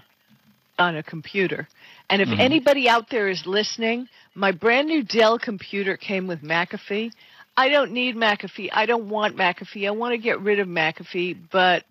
on 0.80 0.96
a 0.98 1.04
computer. 1.04 1.68
And 2.10 2.22
if 2.22 2.30
Mhm. 2.30 2.39
anybody 2.39 2.89
out 2.89 3.10
there 3.10 3.30
is 3.30 3.46
listening, 3.46 4.08
my 4.34 4.51
brand 4.51 4.88
new 4.88 5.04
Dell 5.04 5.38
computer 5.39 5.98
came 5.98 6.27
with 6.27 6.42
McAfee. 6.42 7.12
I 7.58 7.70
don't 7.70 7.92
need 7.92 8.15
McAfee. 8.15 8.70
I 8.74 8.86
don't 8.86 9.08
want 9.10 9.38
McAfee. 9.38 9.88
I 9.88 9.92
want 9.92 10.13
to 10.13 10.18
get 10.18 10.42
rid 10.42 10.60
of 10.60 10.68
McAfee, 10.68 11.38
but 11.51 11.86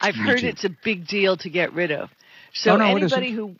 I've 0.00 0.14
heard 0.14 0.42
it's 0.42 0.64
a 0.64 0.70
big 0.84 1.06
deal 1.06 1.36
to 1.38 1.50
get 1.50 1.72
rid 1.72 1.90
of. 1.92 2.10
So 2.52 2.76
no, 2.76 2.84
anybody 2.84 3.32
who 3.32 3.56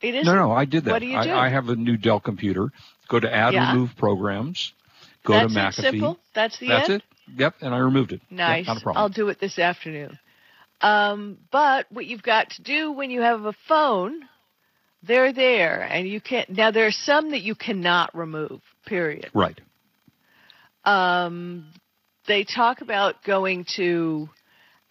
it 0.00 0.14
is 0.14 0.24
No, 0.26 0.34
no, 0.34 0.52
I 0.52 0.64
did 0.64 0.84
that. 0.84 0.92
What 0.92 0.98
do 1.00 1.06
you 1.06 1.22
do? 1.22 1.30
I, 1.30 1.46
I 1.46 1.48
have 1.48 1.68
a 1.68 1.76
new 1.76 1.96
Dell 1.96 2.20
computer. 2.20 2.70
Go 3.08 3.20
to 3.20 3.32
add 3.32 3.54
Yeah. 3.54 3.72
remove 3.72 3.90
programs. 3.96 4.72
Go 5.24 5.34
That's 5.34 5.52
to 5.54 5.58
it, 5.58 5.62
McAfee. 5.62 5.82
simple. 5.82 6.18
That's 6.34 6.58
the 6.58 6.68
That's 6.68 6.90
end. 6.90 7.02
it. 7.02 7.38
Yep, 7.38 7.54
and 7.60 7.74
I 7.74 7.78
removed 7.78 8.12
it. 8.12 8.20
Yep, 8.30 8.38
Nice. 8.38 8.66
not 8.66 8.76
a 8.76 8.80
problem. 8.80 9.02
I'll 9.02 9.08
do 9.08 9.28
it 9.28 9.40
this 9.40 9.58
afternoon. 9.58 10.18
Um, 10.80 11.38
but 11.50 11.86
what 11.90 12.06
you've 12.06 12.22
got 12.22 12.50
to 12.50 12.62
do 12.62 12.92
when 12.92 13.10
you 13.10 13.22
have 13.22 13.44
a 13.44 13.54
phone, 13.66 14.20
they're 15.02 15.32
there, 15.32 15.82
and 15.82 16.06
you 16.06 16.20
can't. 16.20 16.50
Now 16.50 16.70
there 16.70 16.86
are 16.86 16.92
some 16.92 17.30
that 17.30 17.40
you 17.42 17.54
cannot 17.54 18.14
remove. 18.14 18.60
Period. 18.84 19.30
Right. 19.34 19.60
Um, 20.84 21.72
they 22.28 22.44
talk 22.44 22.80
about 22.80 23.24
going 23.24 23.66
to 23.76 24.28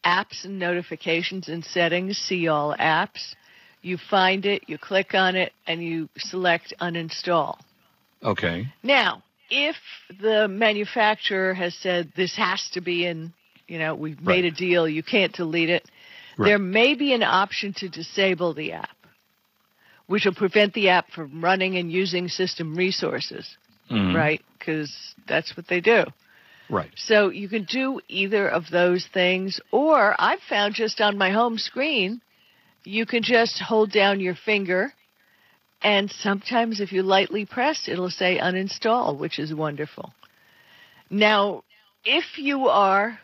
apps 0.06 0.46
and 0.46 0.60
notifications 0.60 1.50
and 1.50 1.64
settings. 1.66 2.18
See 2.18 2.48
all 2.48 2.76
apps. 2.78 3.36
You 3.82 3.98
find 3.98 4.46
it, 4.46 4.64
you 4.68 4.78
click 4.78 5.14
on 5.14 5.36
it, 5.36 5.54
and 5.68 5.84
you 5.84 6.10
select 6.18 6.74
uninstall. 6.80 7.58
Okay. 8.24 8.68
Now, 8.82 9.24
if 9.50 9.76
the 10.20 10.48
manufacturer 10.48 11.54
has 11.54 11.76
said 11.76 12.12
this 12.16 12.36
has 12.36 12.68
to 12.74 12.82
be 12.82 13.06
in, 13.06 13.34
you 13.68 13.78
know, 13.78 13.94
we've 13.94 14.22
made 14.22 14.44
Right. 14.44 14.54
a 14.54 14.56
deal, 14.56 14.88
you 14.88 15.04
can't 15.04 15.34
delete 15.34 15.70
it, 15.70 15.86
Right. 16.38 16.50
there 16.50 16.60
may 16.60 16.96
be 16.96 17.14
an 17.14 17.24
option 17.24 17.74
to 17.74 17.90
disable 17.90 18.54
the 18.54 18.74
app, 18.74 18.98
which 20.08 20.26
will 20.26 20.34
prevent 20.34 20.74
the 20.74 20.90
app 20.90 21.12
from 21.12 21.44
running 21.44 21.78
and 21.78 21.92
using 21.92 22.28
system 22.28 22.76
resources, 22.76 23.56
Mhm. 23.92 24.16
right? 24.16 24.42
Because 24.58 25.14
that's 25.28 25.56
what 25.56 25.68
they 25.68 25.80
do. 25.80 26.06
Right. 26.70 26.90
So 26.96 27.30
you 27.30 27.48
can 27.48 27.64
do 27.66 28.00
either 28.08 28.48
of 28.48 28.70
those 28.72 29.06
things, 29.14 29.60
or 29.72 30.16
I've 30.20 30.40
found 30.50 30.74
just 30.76 31.00
on 31.02 31.18
my 31.18 31.30
home 31.32 31.58
screen, 31.58 32.22
you 32.84 33.06
can 33.06 33.24
just 33.24 33.60
hold 33.60 33.92
down 33.92 34.20
your 34.20 34.36
finger, 34.36 34.94
and 35.82 36.10
sometimes 36.10 36.80
if 36.82 36.92
you 36.92 37.04
lightly 37.04 37.46
press, 37.46 37.88
it'll 37.88 38.10
say 38.10 38.40
uninstall, 38.40 39.18
which 39.18 39.38
is 39.40 39.54
wonderful. 39.54 40.14
Now, 41.10 41.64
if 42.04 42.38
you 42.38 42.68
are 42.70 43.20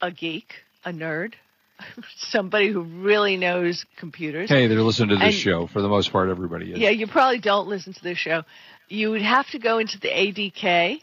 a 0.00 0.10
geek, 0.10 0.52
a 0.84 0.90
nerd, 0.92 1.34
somebody 2.16 2.70
who 2.70 2.82
really 2.82 3.36
knows 3.36 3.84
computers, 3.96 4.48
Hey, 4.50 4.66
they're 4.66 4.82
listening 4.82 5.10
to 5.10 5.14
this 5.16 5.24
And- 5.24 5.34
show. 5.34 5.66
For 5.66 5.80
the 5.82 5.88
most 5.88 6.12
part, 6.12 6.28
everybody 6.28 6.72
is. 6.72 6.78
yeah, 6.78 6.90
you 6.90 7.06
probably 7.06 7.38
don't 7.40 7.68
listen 7.68 7.92
to 7.94 8.02
this 8.02 8.18
show. 8.18 8.42
You 8.88 9.10
would 9.10 9.22
have 9.22 9.48
to 9.50 9.58
go 9.58 9.78
into 9.78 9.98
the 9.98 10.08
ADB, 10.08 11.00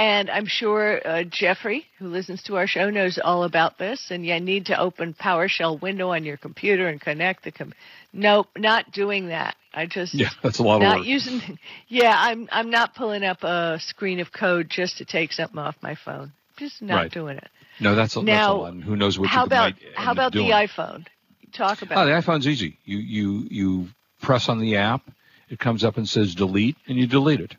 and 0.00 0.30
I'm 0.30 0.46
sure 0.46 1.00
uh, 1.06 1.22
Jeffrey, 1.24 1.84
who 1.98 2.08
listens 2.08 2.42
to 2.44 2.56
our 2.56 2.66
show, 2.66 2.88
knows 2.90 3.18
all 3.22 3.44
about 3.44 3.76
this. 3.78 4.10
And 4.10 4.24
you 4.24 4.38
need 4.40 4.66
to 4.66 4.78
open 4.78 5.14
PowerShell 5.14 5.80
window 5.80 6.10
on 6.10 6.24
your 6.24 6.36
computer 6.38 6.88
and 6.88 7.00
connect 7.00 7.44
the. 7.44 7.52
Com- 7.52 7.74
nope, 8.12 8.46
not 8.56 8.90
doing 8.92 9.28
that. 9.28 9.56
I 9.74 9.86
just 9.86 10.14
Yeah, 10.14 10.30
that's 10.42 10.58
a 10.58 10.62
lot 10.62 10.76
of 10.76 10.82
not 10.82 10.98
work. 11.00 11.06
using. 11.06 11.58
Yeah, 11.88 12.14
I'm 12.16 12.48
I'm 12.50 12.70
not 12.70 12.94
pulling 12.94 13.24
up 13.24 13.42
a 13.44 13.78
screen 13.80 14.20
of 14.20 14.32
code 14.32 14.68
just 14.70 14.98
to 14.98 15.04
take 15.04 15.32
something 15.32 15.58
off 15.58 15.76
my 15.82 15.94
phone. 15.94 16.32
Just 16.56 16.80
not 16.82 16.94
Right. 16.96 17.10
doing 17.12 17.36
it. 17.36 17.48
no, 17.80 17.94
that's 17.94 18.16
a, 18.16 18.20
that's 18.20 18.48
a 18.48 18.52
lot. 18.52 18.72
And 18.72 18.82
who 18.82 18.96
knows 18.96 19.18
what 19.18 19.28
how 19.28 19.40
you 19.42 19.46
about 19.46 19.72
how 19.94 20.12
about 20.12 20.32
the 20.32 20.50
iPhone? 20.50 21.06
Talk 21.52 21.82
about. 21.82 21.98
Oh, 21.98 22.06
the 22.06 22.12
iPhone's 22.12 22.46
easy. 22.46 22.76
You 22.84 22.98
you 22.98 23.46
you 23.50 23.88
press 24.22 24.48
on 24.48 24.60
the 24.60 24.76
app, 24.76 25.02
it 25.48 25.58
comes 25.58 25.84
up 25.84 25.96
and 25.96 26.08
says 26.08 26.34
delete, 26.34 26.76
and 26.86 26.96
you 26.96 27.06
delete 27.06 27.40
it 27.40 27.54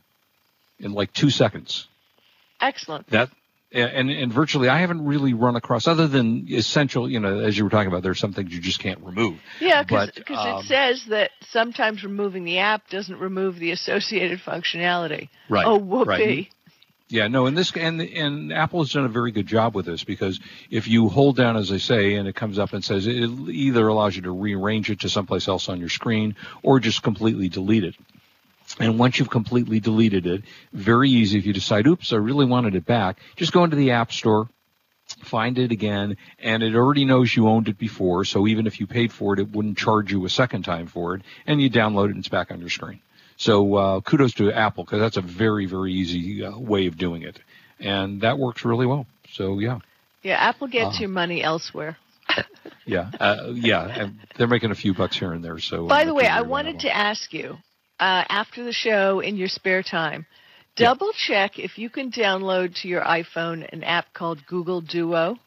in 0.80 0.94
like 0.94 1.12
two 1.14 1.30
seconds. 1.30 1.88
Excellent. 2.62 3.08
That 3.08 3.30
and 3.74 4.10
and 4.10 4.34
virtually, 4.34 4.68
I 4.68 4.80
haven't 4.80 5.06
really 5.06 5.34
run 5.34 5.56
across 5.56 5.88
other 5.88 6.08
than 6.08 6.46
essential. 6.50 7.10
You 7.10 7.20
know, 7.20 7.40
as 7.40 7.58
you 7.58 7.64
were 7.64 7.70
talking 7.70 7.88
about, 7.88 8.04
there's 8.04 8.20
some 8.20 8.34
things 8.34 8.54
you 8.54 8.60
just 8.60 8.80
can't 8.80 9.00
remove. 9.02 9.40
Yeah, 9.60 9.84
because 9.84 10.12
But, 10.14 10.32
um, 10.32 10.60
it 10.60 10.66
says 10.66 11.06
that 11.06 11.32
sometimes 11.50 12.04
removing 12.04 12.44
the 12.44 12.60
app 12.60 12.90
doesn't 12.90 13.18
remove 13.18 13.60
the 13.60 13.72
associated 13.72 14.40
functionality. 14.40 15.30
Right. 15.50 15.66
Oh, 15.66 15.78
whoopee. 15.78 16.10
right. 16.10 16.48
Yeah, 17.08 17.28
no, 17.28 17.46
and 17.46 17.58
this 17.58 17.76
and 17.76 18.02
and 18.02 18.54
Apple 18.54 18.80
has 18.80 18.92
done 18.92 19.06
a 19.06 19.10
very 19.10 19.32
good 19.32 19.48
job 19.48 19.76
with 19.76 19.86
this 19.86 20.04
because 20.04 20.40
if 20.70 20.88
you 20.88 21.10
hold 21.10 21.36
down, 21.36 21.58
as 21.58 21.72
I 21.72 21.78
say, 21.78 22.16
and 22.16 22.28
it 22.28 22.36
comes 22.36 22.58
up 22.58 22.72
and 22.72 22.84
says 22.84 23.06
it 23.06 23.14
either 23.14 23.86
allows 23.88 24.16
you 24.16 24.22
to 24.24 24.32
rearrange 24.32 24.90
it 24.90 25.02
to 25.02 25.10
someplace 25.10 25.50
else 25.50 25.68
on 25.68 25.80
your 25.80 25.90
screen 25.90 26.36
or 26.64 26.80
just 26.80 27.04
completely 27.04 27.50
delete 27.50 27.84
it. 27.84 27.96
And 28.80 28.98
once 28.98 29.20
you've 29.20 29.30
completely 29.30 29.80
deleted 29.80 30.26
it, 30.26 30.44
very 30.74 31.10
easy 31.10 31.38
if 31.38 31.46
you 31.46 31.54
decide, 31.54 31.88
oops, 31.88 32.14
I 32.14 32.18
really 32.18 32.46
wanted 32.46 32.76
it 32.76 32.86
back, 32.86 33.20
just 33.36 33.52
go 33.52 33.64
into 33.64 33.76
the 33.76 33.92
App 33.92 34.12
Store, 34.12 34.48
find 35.24 35.58
it 35.58 35.72
again, 35.72 36.18
and 36.40 36.64
it 36.64 36.76
already 36.76 37.06
knows 37.06 37.36
you 37.36 37.48
owned 37.48 37.68
it 37.68 37.78
before, 37.78 38.24
so 38.26 38.48
even 38.48 38.68
if 38.68 38.80
you 38.80 38.88
paid 38.88 39.12
for 39.12 39.34
it, 39.34 39.40
it 39.40 39.50
wouldn't 39.52 39.78
charge 39.78 40.12
you 40.12 40.26
a 40.26 40.30
second 40.30 40.64
time 40.64 40.88
for 40.88 41.16
it, 41.16 41.22
and 41.46 41.62
you 41.62 41.70
download 41.70 42.06
it 42.06 42.12
and 42.12 42.20
it's 42.20 42.30
back 42.30 42.52
on 42.52 42.60
your 42.60 42.70
screen. 42.70 43.00
So 43.38 43.76
uh, 43.76 44.02
kudos 44.02 44.34
to 44.36 44.52
Apple 44.52 44.84
because 44.84 45.00
that's 45.00 45.18
a 45.18 45.22
very, 45.22 45.66
very 45.66 45.94
easy 45.94 46.46
uh, 46.46 46.58
way 46.58 46.86
of 46.86 46.98
doing 46.98 47.24
it, 47.24 47.40
and 47.80 48.22
that 48.22 48.38
works 48.38 48.64
really 48.64 48.86
well. 48.86 49.06
So 49.32 49.60
yeah, 49.60 49.80
Yeah, 50.24 50.36
Apple 50.36 50.68
gets 50.68 50.98
Uh, 50.98 51.02
your 51.02 51.10
money 51.10 51.44
elsewhere. 51.44 51.98
yeah, 52.86 53.10
uh, 53.20 53.52
yeah, 53.54 54.10
they're 54.38 54.48
making 54.48 54.72
a 54.72 54.76
few 54.76 54.94
bucks 54.94 55.18
here 55.18 55.34
and 55.34 55.44
there. 55.44 55.60
So 55.60 55.88
By 55.88 56.06
the 56.06 56.14
way, 56.14 56.28
I 56.28 56.42
wanted 56.42 56.82
to 56.82 56.96
ask 56.96 57.34
you 57.34 57.58
uh, 58.02 58.26
after 58.28 58.64
the 58.64 58.74
show 58.74 59.20
in 59.20 59.38
your 59.38 59.48
spare 59.48 59.84
time, 59.84 60.26
double 60.76 61.12
check 61.28 61.60
if 61.60 61.78
you 61.78 61.90
can 61.90 62.12
download 62.12 62.76
to 62.82 62.88
your 62.88 63.02
iPhone 63.02 63.68
an 63.72 63.84
app 63.84 64.12
called 64.14 64.40
Google 64.48 64.82
Duo, 64.82 65.38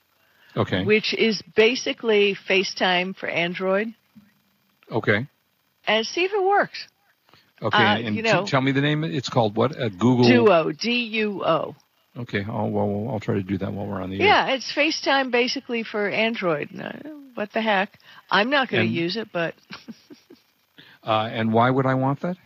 Okay, 0.56 0.84
which 0.84 1.12
is 1.12 1.42
basically 1.56 2.37
FaceTime 2.49 3.16
for 3.16 3.28
Android, 3.28 3.88
okay, 4.90 5.26
and 5.87 6.06
see 6.06 6.25
if 6.25 6.32
it 6.32 6.42
works. 6.42 6.87
okay, 7.61 7.76
uh, 7.76 7.99
and 7.99 8.14
you 8.14 8.23
know- 8.23 8.46
tell 8.46 8.61
me 8.61 8.70
the 8.70 8.80
name. 8.80 9.02
It's 9.02 9.28
called 9.28 9.56
what? 9.56 9.73
Uh, 9.76 9.88
Google. 9.88 10.28
Duo, 10.28 10.70
D 10.70 11.04
U 11.25 11.42
O. 11.44 11.75
Okay, 12.16 12.44
I'll, 12.49 12.70
well, 12.70 13.08
I'll 13.11 13.18
try 13.18 13.34
to 13.34 13.42
do 13.42 13.58
that 13.58 13.73
while 13.73 13.88
we're 13.88 14.00
on 14.00 14.11
the 14.11 14.20
air. 14.20 14.26
Yeah, 14.28 14.54
it's 14.54 14.73
FaceTime 14.73 15.32
basically 15.32 15.82
for 15.82 16.08
Android. 16.08 16.68
What 17.34 17.50
the 17.52 17.61
heck? 17.61 17.99
I'm 18.30 18.49
not 18.50 18.68
going 18.70 18.87
to 18.87 18.92
use 18.92 19.16
it, 19.16 19.28
but 19.32 19.54
Uh, 21.06 21.28
and 21.30 21.52
why 21.52 21.68
would 21.70 21.87
I 21.87 21.94
want 21.94 22.20
that? 22.23 22.37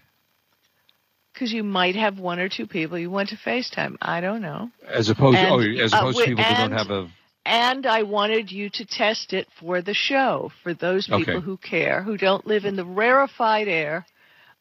Because 1.39 1.53
you 1.53 1.63
might 1.63 1.95
have 1.95 2.19
one 2.19 2.41
or 2.41 2.49
two 2.49 2.67
people 2.67 2.99
you 2.99 3.11
want 3.11 3.29
to 3.29 3.37
FaceTime. 3.37 3.97
I 4.03 4.21
don't 4.21 4.43
know. 4.43 4.71
As 4.89 5.09
opposed, 5.09 5.39
And, 5.39 5.53
oh, 5.55 5.61
as 5.85 5.93
uh, 5.95 5.99
to 6.01 6.07
wi- 6.07 6.25
people 6.27 6.43
who 6.43 6.55
don't 6.55 6.73
and- 6.73 6.75
have 6.75 6.91
a. 6.91 7.09
And 7.47 7.87
I 7.87 8.03
wanted 8.03 8.51
you 8.53 8.69
to 8.71 8.85
test 8.85 9.33
it 9.33 9.49
for 9.59 9.81
the 9.81 9.95
show 9.95 10.51
for 10.63 10.75
those 10.75 11.07
people 11.07 11.37
Okay. 11.37 11.41
who 11.45 11.57
care, 11.57 12.03
who 12.03 12.19
don't 12.19 12.47
live 12.47 12.67
in 12.67 12.77
the 12.77 12.85
rarefied 12.85 13.69
air 13.69 14.05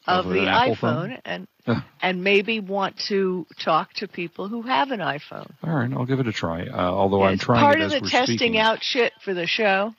of 0.05 0.27
the 0.29 0.45
iPhone, 0.45 0.77
phone? 0.77 1.17
and 1.25 1.47
and 2.01 2.23
maybe 2.23 2.61
want 2.61 2.97
to 3.09 3.45
talk 3.59 3.91
to 3.95 4.07
people 4.07 4.47
who 4.47 4.61
have 4.61 4.91
an 4.91 5.01
iPhone. 5.01 5.51
All 5.63 5.73
right, 5.73 5.91
I'll 5.91 6.05
give 6.05 6.21
it 6.21 6.27
a 6.27 6.31
try. 6.31 6.65
Uh, 6.65 6.77
although 6.77 7.23
I'm 7.23 7.37
trying 7.37 7.59
part 7.59 7.79
it 7.81 7.81
of 7.81 7.85
as 7.87 7.91
the 7.93 7.99
we're 8.03 8.09
testing 8.09 8.37
speaking. 8.37 8.57
out 8.57 8.81
shit 8.81 9.11
for 9.21 9.33
the 9.33 9.47
show. 9.47 9.93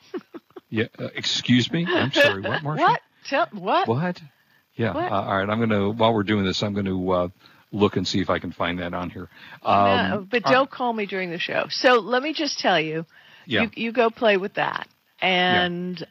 Yeah, 0.70 0.84
uh, 0.98 1.08
excuse 1.14 1.70
me. 1.70 1.84
I'm 1.86 2.10
sorry. 2.12 2.40
What, 2.40 2.62
Marsha? 2.62 2.78
What? 2.78 3.00
Tell 3.26 3.46
what? 3.52 3.86
What? 3.88 4.22
Yeah. 4.78 4.92
Uh, 4.92 5.10
all 5.10 5.36
right. 5.36 5.50
I'm 5.50 5.58
gonna 5.58 5.90
while 5.90 6.14
we're 6.14 6.22
doing 6.22 6.44
this, 6.44 6.62
I'm 6.62 6.72
going 6.72 6.86
to 6.86 7.10
uh, 7.10 7.28
look 7.72 7.96
and 7.96 8.06
see 8.06 8.20
if 8.20 8.30
I 8.30 8.38
can 8.38 8.52
find 8.52 8.78
that 8.78 8.94
on 8.94 9.10
here. 9.10 9.28
Um, 9.62 10.10
no, 10.10 10.26
but 10.30 10.46
uh, 10.46 10.50
don't 10.50 10.70
call 10.70 10.92
me 10.92 11.04
during 11.04 11.30
the 11.30 11.38
show. 11.38 11.66
So 11.68 11.94
let 11.94 12.22
me 12.22 12.32
just 12.32 12.58
tell 12.60 12.80
you, 12.80 13.04
yeah. 13.44 13.62
you, 13.62 13.70
you 13.74 13.92
go 13.92 14.08
play 14.08 14.36
with 14.36 14.54
that. 14.54 14.88
And 15.20 16.06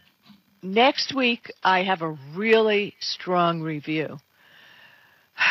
next 0.62 1.16
week, 1.16 1.52
I 1.64 1.84
have 1.84 2.02
a 2.02 2.18
really 2.36 2.94
strong 3.00 3.62
review. 3.62 4.20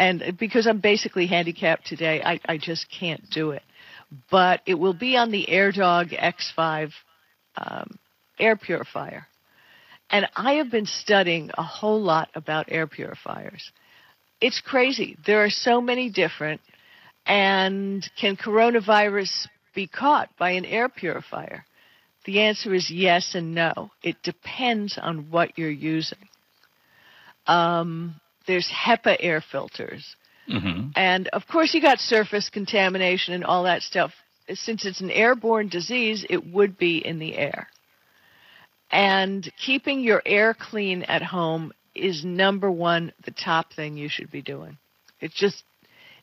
And 0.00 0.36
because 0.38 0.68
I'm 0.68 0.78
basically 0.78 1.26
handicapped 1.26 1.84
today, 1.84 2.22
I, 2.24 2.38
I 2.44 2.56
just 2.56 2.86
can't 2.88 3.28
do 3.30 3.50
it. 3.50 3.64
But 4.30 4.60
it 4.64 4.74
will 4.74 4.94
be 4.94 5.16
on 5.16 5.32
the 5.32 5.44
AirDog 5.50 6.16
X5 6.16 6.92
um, 7.56 7.98
air 8.38 8.54
purifier. 8.54 9.26
And 10.10 10.26
I 10.34 10.54
have 10.54 10.70
been 10.70 10.86
studying 10.86 11.50
a 11.56 11.62
whole 11.62 12.00
lot 12.00 12.30
about 12.34 12.66
air 12.68 12.86
purifiers. 12.86 13.70
It's 14.40 14.60
crazy. 14.60 15.16
There 15.26 15.44
are 15.44 15.50
so 15.50 15.80
many 15.80 16.10
different. 16.10 16.60
And 17.26 18.08
can 18.18 18.36
coronavirus 18.36 19.48
be 19.74 19.86
caught 19.86 20.30
by 20.38 20.52
an 20.52 20.64
air 20.64 20.88
purifier? 20.88 21.64
The 22.24 22.40
answer 22.40 22.74
is 22.74 22.90
yes 22.90 23.34
and 23.34 23.54
no. 23.54 23.90
It 24.02 24.16
depends 24.22 24.98
on 24.98 25.30
what 25.30 25.58
you're 25.58 25.70
using. 25.70 26.28
Um, 27.46 28.20
there's 28.46 28.68
HEPA 28.68 29.16
air 29.20 29.42
filters. 29.52 30.16
hmm 30.46 30.88
And 30.96 31.28
of 31.28 31.46
course, 31.46 31.74
you 31.74 31.82
got 31.82 31.98
surface 31.98 32.48
contamination 32.48 33.34
and 33.34 33.44
all 33.44 33.64
that 33.64 33.82
stuff. 33.82 34.12
Since 34.50 34.86
it's 34.86 35.02
an 35.02 35.10
airborne 35.10 35.68
disease, 35.68 36.24
it 36.30 36.46
would 36.46 36.78
be 36.78 36.98
in 36.98 37.18
the 37.18 37.36
air. 37.36 37.68
And 38.90 39.50
keeping 39.64 40.00
your 40.00 40.22
air 40.24 40.54
clean 40.58 41.02
at 41.02 41.22
home 41.22 41.72
is 41.94 42.24
number 42.24 42.70
one, 42.70 43.12
the 43.24 43.32
top 43.32 43.72
thing 43.74 43.96
you 43.96 44.08
should 44.08 44.30
be 44.30 44.42
doing. 44.42 44.78
It's 45.20 45.34
just, 45.34 45.62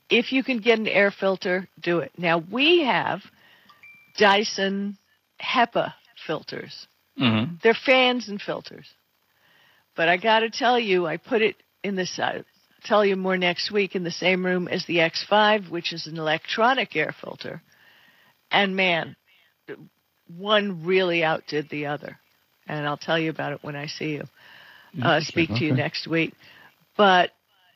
if 0.10 0.32
you 0.32 0.44
can 0.44 0.60
get 0.60 0.80
an 0.80 0.88
air 0.88 1.12
filter, 1.12 1.68
do 1.80 2.00
it. 2.00 2.12
Now, 2.18 2.40
we 2.40 2.84
have 2.84 3.22
Dyson 4.18 4.98
HEPA 5.42 5.94
filters. 6.26 6.88
Mm-hmm. 7.20 7.56
They're 7.62 7.74
fans 7.86 8.30
and 8.30 8.42
filters. 8.42 8.88
But 9.96 10.10
I 10.10 10.18
got 10.18 10.40
to 10.40 10.50
tell 10.50 10.80
you, 10.80 11.06
I 11.06 11.18
put 11.18 11.42
it 11.42 11.56
in 11.84 11.96
this. 11.96 12.20
I'll 12.22 12.44
tell 12.84 13.06
you 13.06 13.16
more 13.16 13.38
next 13.38 13.72
week 13.72 13.96
in 13.96 14.04
the 14.04 14.12
same 14.12 14.46
room 14.46 14.68
as 14.68 14.86
the 14.86 14.98
X5, 14.98 15.70
which 15.70 15.94
is 15.94 16.08
an 16.08 16.18
electronic 16.18 16.96
air 16.96 17.14
filter. 17.22 17.62
And 18.52 18.76
man, 18.76 19.16
one 20.28 20.86
really 20.86 21.24
outdid 21.24 21.70
the 21.70 21.88
other. 21.88 22.20
And 22.68 22.88
I'll 22.88 22.98
tell 22.98 23.20
you 23.20 23.30
about 23.30 23.54
it 23.54 23.60
when 23.62 23.76
I 23.76 23.88
see 23.88 24.14
you, 24.14 24.24
uh, 25.04 25.20
speak 25.22 25.50
to 25.50 25.66
you 25.66 25.74
next 25.74 26.08
week. 26.08 26.34
But 26.98 27.32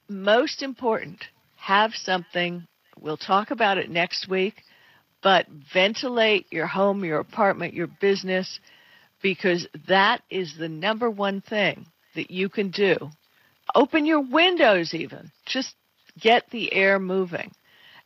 most 0.07 0.63
important, 0.63 1.23
have 1.57 1.93
something. 1.93 2.65
We'll 2.99 3.17
talk 3.17 3.51
about 3.51 3.77
it 3.77 3.89
next 3.89 4.27
week, 4.27 4.55
but 5.21 5.45
ventilate 5.73 6.51
your 6.51 6.65
home, 6.65 7.05
your 7.05 7.19
apartment, 7.19 7.73
your 7.73 7.87
business, 8.01 8.59
because 9.21 9.67
that 9.87 10.21
is 10.29 10.55
the 10.57 10.69
number 10.69 11.09
one 11.09 11.41
thing 11.41 11.85
that 12.15 12.31
you 12.31 12.49
can 12.49 12.71
do. 12.71 12.95
Open 13.75 14.05
your 14.05 14.21
windows, 14.21 14.93
even. 14.93 15.31
Just 15.45 15.75
get 16.19 16.49
the 16.49 16.73
air 16.73 16.99
moving. 16.99 17.51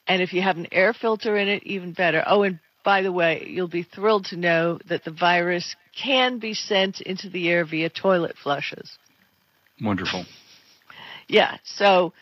And 0.08 0.22
if 0.22 0.34
you 0.34 0.42
have 0.42 0.58
an 0.58 0.68
air 0.72 0.94
filter 0.94 1.38
in 1.38 1.48
it, 1.48 1.64
even 1.64 1.94
better. 1.94 2.24
Oh, 2.28 2.44
and 2.44 2.60
by 2.84 3.02
the 3.02 3.12
way, 3.12 3.46
you'll 3.50 3.68
be 3.68 3.84
thrilled 3.84 4.26
to 4.26 4.38
know 4.38 4.80
that 4.88 5.04
the 5.04 5.12
virus 5.12 5.76
can 5.96 6.40
be 6.40 6.54
sent 6.54 7.02
into 7.02 7.30
the 7.30 7.50
air 7.50 7.66
via 7.66 7.90
toilet 7.90 8.38
flushes. 8.38 8.98
Wonderful. 9.82 10.26
Yeah, 11.28 11.58
so 11.64 12.14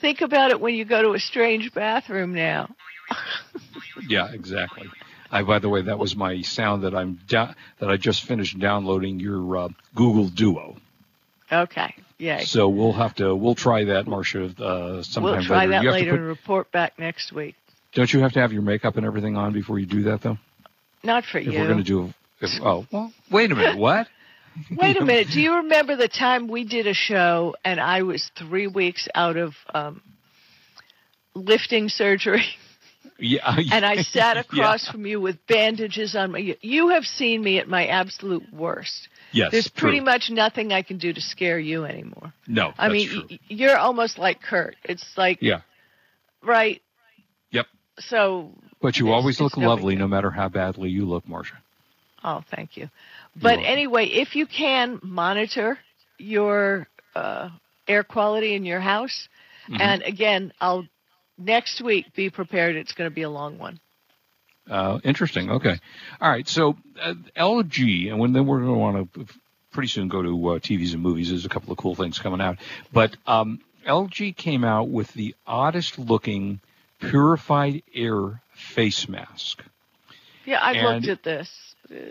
think 0.00 0.20
about 0.22 0.50
it 0.50 0.60
when 0.60 0.74
you 0.74 0.84
go 0.84 1.02
to 1.02 1.12
a 1.14 1.18
strange 1.18 1.72
bathroom 1.72 2.34
now. 2.34 2.74
Yeah, 4.08 4.30
exactly. 4.32 4.88
I, 5.30 5.42
by 5.42 5.58
the 5.58 5.68
way, 5.70 5.82
that 5.82 5.98
was 5.98 6.14
my 6.14 6.42
sound 6.42 6.82
that 6.84 6.94
I'm 6.94 7.18
da- 7.28 7.54
that 7.80 7.88
I 7.90 7.96
just 7.96 8.24
finished 8.24 8.58
downloading 8.58 9.18
your 9.20 9.56
uh, 9.56 9.68
Google 9.94 10.28
Duo. 10.28 10.76
Okay, 11.50 11.94
yay. 12.18 12.44
So 12.44 12.68
we'll 12.68 12.92
have 12.92 13.14
to 13.16 13.34
we'll 13.34 13.54
try 13.54 13.84
that, 13.84 14.04
Marsha, 14.04 14.60
uh, 14.60 15.02
sometime 15.02 15.32
We'll 15.32 15.42
try 15.44 15.60
later. 15.60 15.70
that 15.72 15.82
You 15.82 15.88
have 15.88 15.94
to 15.96 16.00
later 16.00 16.10
put- 16.12 16.18
and 16.20 16.28
report 16.28 16.72
back 16.72 16.98
next 16.98 17.32
week. 17.32 17.56
Don't 17.92 18.12
you 18.12 18.20
have 18.20 18.32
to 18.32 18.40
have 18.40 18.52
your 18.52 18.62
makeup 18.62 18.96
and 18.96 19.06
everything 19.06 19.36
on 19.36 19.52
before 19.52 19.78
you 19.78 19.86
do 19.86 20.02
that, 20.04 20.22
though? 20.22 20.38
Not 21.02 21.24
for 21.24 21.38
If 21.38 21.46
you. 21.46 21.58
we're 21.58 21.66
going 21.66 21.78
to 21.78 21.84
do, 21.84 22.12
if, 22.40 22.50
oh, 22.62 22.86
well, 22.92 23.12
wait 23.30 23.50
a 23.52 23.54
minute, 23.54 23.78
what? 23.78 24.06
Wait 24.74 24.96
a 24.96 25.04
minute. 25.04 25.26
Do 25.34 25.40
you 25.42 25.56
remember 25.56 25.96
the 25.96 26.08
time 26.08 26.48
we 26.48 26.64
did 26.64 26.86
a 26.86 26.94
show 26.94 27.54
and 27.62 27.78
I 27.78 28.02
was 28.02 28.30
three 28.38 28.66
weeks 28.66 29.06
out 29.14 29.36
of 29.36 29.52
um, 29.74 30.00
lifting 31.34 31.88
surgery 31.90 32.44
Yeah, 33.18 33.56
and 33.72 33.84
I 33.84 34.02
sat 34.02 34.36
across 34.36 34.84
Yeah. 34.86 34.92
from 34.92 35.06
you 35.06 35.20
with 35.22 35.38
bandages 35.46 36.14
on 36.14 36.32
my. 36.32 36.56
You 36.60 36.88
have 36.88 37.04
seen 37.04 37.42
me 37.42 37.58
at 37.58 37.66
my 37.66 37.86
absolute 37.86 38.42
worst. 38.52 39.08
Yes, 39.32 39.52
There's 39.52 39.68
pretty 39.68 39.98
true. 39.98 40.04
much 40.04 40.28
nothing 40.30 40.70
I 40.72 40.82
can 40.82 40.98
do 40.98 41.14
to 41.14 41.20
scare 41.22 41.58
you 41.58 41.84
anymore. 41.86 42.34
No, 42.46 42.72
I 42.76 42.88
that's 42.88 42.92
mean, 42.92 43.08
true. 43.08 43.22
y- 43.30 43.38
you're 43.48 43.76
almost 43.78 44.18
like 44.18 44.42
Kurt. 44.42 44.76
It's 44.84 45.04
like, 45.16 45.38
yeah, 45.40 45.60
right? 46.42 46.82
So, 47.98 48.50
but 48.80 48.98
you 48.98 49.12
always 49.12 49.40
look 49.40 49.56
lovely, 49.56 49.96
no 49.96 50.06
matter 50.06 50.30
how 50.30 50.48
badly 50.48 50.90
you 50.90 51.06
look, 51.06 51.26
Marsha. 51.26 51.54
oh, 52.24 52.42
thank 52.54 52.76
you. 52.76 52.90
But 53.40 53.58
anyway, 53.58 54.06
if 54.06 54.34
you 54.36 54.46
can 54.46 54.98
monitor 55.02 55.78
your 56.18 56.88
uh, 57.14 57.50
air 57.86 58.02
quality 58.04 58.54
in 58.54 58.64
your 58.64 58.80
house, 58.80 59.28
Mhm. 59.68 59.80
and 59.80 60.02
again, 60.02 60.52
I'll 60.60 60.86
next 61.38 61.80
week 61.80 62.14
be 62.14 62.30
prepared. 62.30 62.76
It's 62.76 62.92
going 62.92 63.08
to 63.10 63.14
be 63.14 63.22
a 63.22 63.30
long 63.30 63.58
one. 63.58 63.80
Uh, 64.68 64.98
interesting. 65.04 65.50
Okay. 65.50 65.78
All 66.20 66.28
right. 66.30 66.48
So 66.48 66.76
uh, 67.00 67.14
LG, 67.36 68.08
and 68.10 68.18
when 68.18 68.32
then 68.32 68.46
we're 68.46 68.60
going 68.60 68.72
to 68.74 68.78
want 68.78 69.14
to 69.14 69.26
pretty 69.72 69.88
soon 69.88 70.08
go 70.08 70.22
to 70.22 70.48
uh, 70.48 70.58
TVs 70.58 70.94
and 70.94 71.02
movies. 71.02 71.28
There's 71.28 71.44
a 71.44 71.48
couple 71.48 71.70
of 71.72 71.78
cool 71.78 71.94
things 71.94 72.18
coming 72.18 72.40
out, 72.40 72.58
but 72.92 73.14
um, 73.26 73.60
LG 73.86 74.34
came 74.36 74.64
out 74.64 74.88
with 74.88 75.12
the 75.12 75.34
oddest 75.46 75.98
looking 75.98 76.60
purified 77.00 77.82
air 77.94 78.40
face 78.54 79.08
mask. 79.08 79.62
Yeah, 80.44 80.58
I've 80.62 80.76
And- 80.76 80.86
looked 81.06 81.08
at 81.08 81.22
this. 81.22 81.50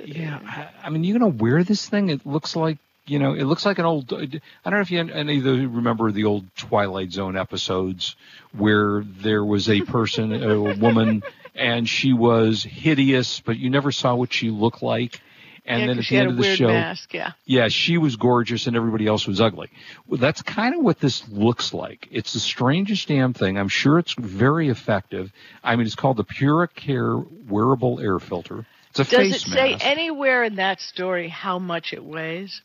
Yeah, 0.05 0.39
I, 0.45 0.67
I 0.85 0.89
mean, 0.89 1.03
you're 1.03 1.19
gonna 1.19 1.31
wear 1.31 1.63
this 1.63 1.87
thing. 1.89 2.09
It 2.09 2.25
looks 2.25 2.55
like 2.55 2.77
you 3.07 3.19
know, 3.19 3.33
it 3.33 3.43
looks 3.43 3.65
like 3.65 3.77
an 3.77 3.85
old. 3.85 4.11
I 4.13 4.25
don't 4.25 4.41
know 4.65 4.79
if 4.79 4.89
you 4.89 4.99
any 4.99 5.37
of 5.37 5.45
you 5.45 5.69
remember 5.69 6.11
the 6.11 6.23
old 6.23 6.45
Twilight 6.55 7.11
Zone 7.11 7.37
episodes 7.37 8.15
where 8.53 9.03
there 9.03 9.43
was 9.45 9.69
a 9.69 9.81
person, 9.81 10.33
a 10.41 10.59
woman, 10.75 11.23
and 11.55 11.87
she 11.87 12.13
was 12.13 12.63
hideous, 12.63 13.41
but 13.41 13.57
you 13.57 13.69
never 13.69 13.91
saw 13.91 14.15
what 14.15 14.33
she 14.33 14.49
looked 14.49 14.81
like. 14.81 15.21
And 15.67 15.81
yeah, 15.81 15.87
then 15.87 15.97
at 15.97 16.05
the 16.05 16.17
end 16.17 16.29
of 16.29 16.35
the 16.35 16.41
weird 16.41 16.57
show, 16.57 16.67
mask. 16.67 17.13
Yeah. 17.13 17.31
yeah, 17.45 17.69
she 17.69 17.97
was 17.97 18.17
gorgeous 18.17 18.67
and 18.67 18.75
everybody 18.75 19.07
else 19.07 19.25
was 19.25 19.41
ugly. 19.41 19.71
Well, 20.05 20.19
that's 20.19 20.43
kind 20.43 20.75
of 20.75 20.81
what 20.81 20.99
this 20.99 21.27
looks 21.29 21.73
like. 21.73 22.07
It's 22.11 22.33
the 22.33 22.39
strangest 22.39 23.07
damn 23.07 23.33
thing. 23.33 23.57
I'm 23.57 23.67
sure 23.67 23.97
it's 23.97 24.13
very 24.13 24.69
effective. 24.69 25.31
I 25.63 25.75
mean, 25.75 25.87
it's 25.87 25.95
called 25.95 26.17
the 26.17 26.23
Puricare 26.23 27.25
wearable 27.47 27.99
air 27.99 28.19
filter. 28.19 28.65
It's 28.91 28.99
a 28.99 29.03
Does 29.03 29.09
face 29.11 29.35
it 29.35 29.49
say 29.49 29.71
mask. 29.71 29.85
anywhere 29.85 30.43
in 30.43 30.55
that 30.55 30.79
story 30.79 31.29
how 31.29 31.57
much 31.57 31.93
it 31.93 32.03
weighs? 32.03 32.61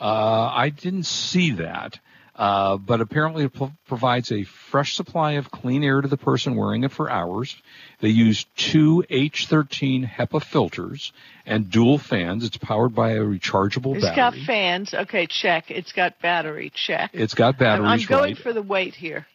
Uh, 0.00 0.50
I 0.54 0.68
didn't 0.68 1.06
see 1.06 1.52
that. 1.52 1.98
Uh, 2.38 2.76
but 2.76 3.00
apparently 3.00 3.44
it 3.44 3.52
pro- 3.52 3.72
provides 3.88 4.30
a 4.30 4.44
fresh 4.44 4.94
supply 4.94 5.32
of 5.32 5.50
clean 5.50 5.82
air 5.82 6.00
to 6.00 6.06
the 6.06 6.16
person 6.16 6.54
wearing 6.54 6.84
it 6.84 6.92
for 6.92 7.10
hours. 7.10 7.56
They 8.00 8.10
use 8.10 8.46
two 8.56 9.04
H13 9.10 10.08
HEPA 10.08 10.44
filters 10.44 11.12
and 11.44 11.68
dual 11.68 11.98
fans. 11.98 12.44
It's 12.44 12.56
powered 12.56 12.94
by 12.94 13.10
a 13.10 13.20
rechargeable 13.22 13.94
battery. 13.94 14.06
It's 14.08 14.16
got 14.16 14.34
fans. 14.46 14.94
Okay, 14.94 15.26
check. 15.26 15.68
It's 15.72 15.90
got 15.90 16.20
battery. 16.20 16.70
Check. 16.72 17.10
it's 17.12 17.34
got 17.34 17.60
I'm, 17.60 17.84
I'm 17.84 17.98
going 18.06 18.34
right? 18.34 18.38
for 18.38 18.52
the 18.52 18.62
weight 18.62 18.94
here. 18.94 19.26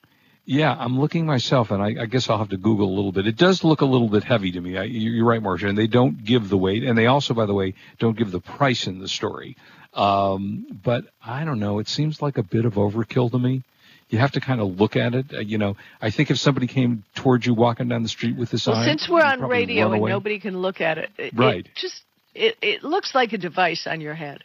Yeah, 0.45 0.75
I'm 0.77 0.99
looking 0.99 1.25
myself, 1.25 1.71
and 1.71 1.81
I, 1.81 2.03
I 2.03 2.05
guess 2.05 2.29
I'll 2.29 2.37
have 2.37 2.49
to 2.49 2.57
Google 2.57 2.87
a 2.87 2.95
little 2.95 3.13
bit. 3.13 3.27
It 3.27 3.37
does 3.37 3.63
look 3.63 3.79
a 3.81 3.85
little 3.85 4.09
bit 4.09 4.23
heavy 4.25 4.51
to 4.53 4.61
me. 4.61 4.77
I, 4.77 4.83
you- 4.83 5.11
you're 5.11 5.25
right, 5.25 5.41
Marsha, 5.41 5.67
and 5.69 5.77
they 5.77 5.87
don't 5.87 6.23
give 6.23 6.49
the 6.49 6.57
weight, 6.57 6.83
and 6.83 6.97
they 6.97 7.07
also, 7.07 7.33
by 7.33 7.45
the 7.45 7.53
way, 7.53 7.75
don't 7.99 8.17
give 8.17 8.31
the 8.31 8.41
price 8.41 8.87
in 8.87 8.99
the 8.99 9.07
story. 9.07 9.55
Um, 9.95 10.65
but 10.83 11.05
I 11.25 11.43
don't 11.45 11.59
know. 11.59 11.79
It 11.79 11.87
seems 11.87 12.21
like 12.21 12.37
a 12.37 12.43
bit 12.43 12.65
of 12.65 12.75
overkill 12.75 13.31
to 13.31 13.39
me. 13.39 13.63
You 14.09 14.19
have 14.19 14.31
to 14.33 14.39
kind 14.41 14.59
of 14.61 14.79
look 14.79 14.95
at 14.95 15.15
it. 15.15 15.33
Uh, 15.33 15.39
you 15.39 15.57
know, 15.57 15.75
I 16.01 16.09
think 16.11 16.29
if 16.29 16.37
somebody 16.37 16.67
came 16.67 17.03
towards 17.15 17.45
you 17.45 17.53
walking 17.53 17.87
down 17.89 18.03
the 18.03 18.09
street 18.09 18.35
with 18.35 18.51
this 18.51 18.67
Well, 18.67 18.75
on, 18.75 18.85
since 18.85 19.07
we're 19.09 19.23
on 19.23 19.41
radio 19.41 19.91
and 19.91 20.03
nobody 20.05 20.39
can 20.39 20.57
look 20.59 20.81
at 20.81 20.97
it, 20.97 21.09
it, 21.17 21.33
Right. 21.35 21.65
it 21.65 21.75
just 21.75 22.01
it, 22.35 22.57
it 22.61 22.83
looks 22.83 23.13
like 23.15 23.33
a 23.33 23.37
device 23.37 23.87
on 23.87 24.01
your 24.01 24.13
head. 24.15 24.43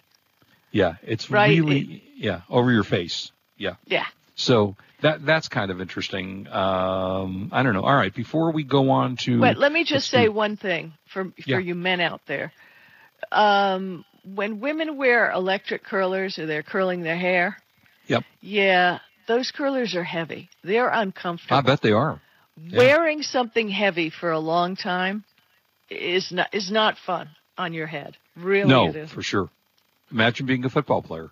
yeah, 0.70 0.96
it's 1.02 1.30
Right, 1.30 1.48
really 1.58 2.02
yeah 2.16 2.42
over 2.50 2.70
your 2.72 2.84
face. 2.84 3.30
Yeah. 3.56 3.74
Yeah. 3.86 4.06
So 4.36 4.76
that 5.00 5.24
that's 5.26 5.48
kind 5.48 5.70
of 5.70 5.80
interesting. 5.80 6.46
Um, 6.48 7.48
I 7.52 7.62
don't 7.62 7.72
know. 7.74 7.82
All 7.84 7.94
right, 7.96 8.14
before 8.14 8.52
we 8.52 8.62
go 8.64 8.90
on 8.90 9.16
to 9.24 9.40
But 9.40 9.58
let 9.58 9.72
me 9.72 9.84
just 9.84 10.08
say 10.10 10.24
do- 10.26 10.32
one 10.32 10.56
thing 10.56 10.92
for 11.06 11.24
for 11.24 11.32
Yeah. 11.44 11.58
you 11.58 11.74
men 11.74 12.00
out 12.00 12.20
there. 12.26 12.52
Um, 13.32 14.04
when 14.34 14.60
women 14.60 14.96
wear 14.96 15.30
electric 15.30 15.84
curlers 15.84 16.38
or 16.38 16.46
they're 16.46 16.62
curling 16.62 17.02
their 17.02 17.16
hair, 17.18 17.56
Yep. 18.06 18.24
yeah, 18.40 18.98
those 19.26 19.50
curlers 19.50 19.94
are 19.94 20.04
heavy. 20.04 20.48
They're 20.64 20.88
uncomfortable. 20.88 21.56
I 21.56 21.60
bet 21.60 21.82
they 21.82 21.92
are. 21.92 22.20
yeah. 22.60 22.78
Wearing 22.78 23.22
something 23.22 23.68
heavy 23.68 24.10
for 24.10 24.30
a 24.30 24.38
long 24.38 24.76
time 24.76 25.24
is 25.90 26.32
not 26.32 26.54
is 26.54 26.70
not 26.70 26.96
fun 27.06 27.28
on 27.56 27.72
your 27.72 27.86
head. 27.86 28.16
Really, 28.36 28.68
no, 28.68 29.06
for 29.06 29.22
sure. 29.22 29.50
Imagine 30.10 30.46
being 30.46 30.64
a 30.64 30.70
football 30.70 31.02
player 31.02 31.30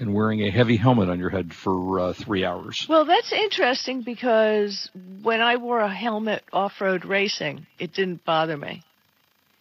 and 0.00 0.14
wearing 0.14 0.40
a 0.42 0.50
heavy 0.50 0.76
helmet 0.76 1.08
on 1.08 1.18
your 1.18 1.30
head 1.30 1.52
for 1.52 2.00
uh, 2.00 2.12
three 2.12 2.44
hours. 2.44 2.86
Well, 2.88 3.04
that's 3.04 3.32
interesting 3.32 4.02
because 4.02 4.88
when 5.22 5.40
I 5.40 5.56
wore 5.56 5.80
a 5.80 5.92
helmet 5.92 6.42
off-road 6.52 7.04
racing, 7.04 7.66
it 7.78 7.92
didn't 7.92 8.24
bother 8.24 8.56
me. 8.56 8.82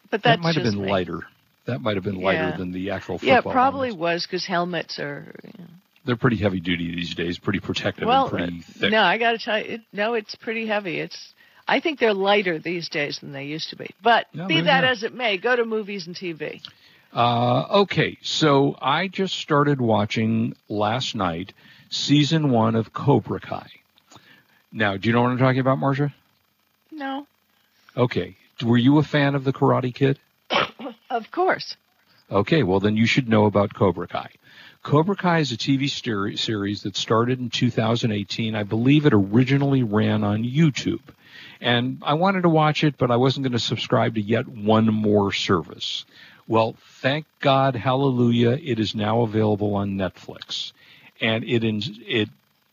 But 0.10 0.24
that's 0.24 0.38
that 0.38 0.44
might 0.44 0.56
have 0.56 0.64
been 0.64 0.82
me. 0.84 0.90
lighter. 0.90 1.22
That 1.68 1.82
might 1.82 1.96
have 1.96 2.04
been 2.04 2.20
lighter 2.22 2.50
Yeah. 2.50 2.58
than 2.58 2.72
the 2.72 2.90
actual 2.92 3.18
football. 3.20 3.34
Yeah, 3.34 3.40
it 3.40 3.44
probably 3.44 3.90
helmets. 3.90 4.00
was 4.02 4.26
because 4.26 4.46
helmets 4.46 5.00
are. 5.00 5.36
You 5.44 5.52
know, 5.60 5.66
They're 6.06 6.16
pretty 6.16 6.38
heavy 6.38 6.60
duty 6.62 6.96
these 6.96 7.14
days, 7.14 7.38
pretty 7.38 7.60
protective 7.60 8.08
well, 8.08 8.24
and 8.30 8.32
pretty 8.38 8.60
uh, 8.60 8.72
thick. 8.80 8.92
no, 8.92 9.04
I 9.04 9.18
got 9.18 9.32
to 9.34 9.38
tell 9.38 9.60
you, 9.60 9.66
it, 9.76 9.82
no, 9.94 10.14
it's 10.16 10.34
pretty 10.36 10.66
heavy. 10.66 11.00
It's. 11.00 11.34
I 11.68 11.82
think 11.82 12.00
they're 12.00 12.14
lighter 12.14 12.58
these 12.60 12.88
days 12.88 13.20
than 13.20 13.34
they 13.34 13.44
used 13.44 13.70
to 13.72 13.76
be. 13.76 13.90
But 14.02 14.28
No, 14.34 14.48
be 14.48 14.62
that 14.62 14.82
not. 14.82 14.90
as 14.92 15.04
it 15.04 15.14
may, 15.14 15.36
go 15.38 15.54
to 15.56 15.66
movies 15.66 16.08
and 16.08 16.16
TV. 16.16 16.62
Uh, 17.14 17.82
okay, 17.82 18.18
so 18.22 18.78
I 18.82 19.10
just 19.10 19.36
started 19.36 19.82
watching 19.82 20.56
last 20.70 21.14
night 21.16 21.52
season 21.90 22.52
one 22.52 22.76
of 22.76 22.94
Cobra 22.94 23.42
Kai. 23.42 23.68
Now, 24.72 24.96
do 24.96 25.10
you 25.10 25.14
know 25.14 25.22
what 25.24 25.32
I'm 25.32 25.38
talking 25.38 25.60
about, 25.60 25.78
Marsha? 25.80 26.14
No, 26.92 27.28
Okay. 27.98 28.38
Were 28.64 28.78
you 28.78 28.98
a 28.98 29.04
fan 29.04 29.36
of 29.36 29.44
the 29.44 29.52
Karate 29.54 29.94
Kid? 29.94 30.20
Of 31.10 31.32
course. 31.32 31.76
Okay, 32.30 32.64
well 32.64 32.80
then 32.80 32.98
you 32.98 33.06
should 33.06 33.30
know 33.30 33.46
about 33.46 33.74
Cobra 33.74 34.08
Kai. 34.08 34.30
Cobra 34.84 35.16
Kai 35.16 35.40
is 35.40 35.52
a 35.52 35.58
TV 35.58 35.90
series 36.38 36.84
that 36.84 36.96
started 36.96 37.40
in 37.40 37.50
2018. 37.50 38.56
I 38.56 38.64
believe 38.64 39.06
it 39.06 39.14
originally 39.14 39.84
ran 39.84 40.24
on 40.24 40.44
YouTube. 40.44 41.02
And 41.60 42.02
I 42.04 42.14
wanted 42.14 42.44
to 42.44 42.50
watch 42.50 42.84
it, 42.84 42.98
but 42.98 43.12
I 43.12 43.16
wasn't 43.16 43.44
going 43.44 43.54
to 43.54 43.60
subscribe 43.60 44.16
to 44.16 44.22
yet 44.22 44.48
one 44.48 44.86
more 44.86 45.34
service. 45.34 46.06
Well, 46.48 46.76
thank 47.02 47.26
God, 47.42 47.76
hallelujah, 47.76 48.52
it 48.52 48.80
is 48.80 48.96
now 48.96 49.22
available 49.22 49.76
on 49.76 49.98
Netflix. 49.98 50.72
And 51.20 51.44
it, 51.44 51.64
it, 51.66 52.30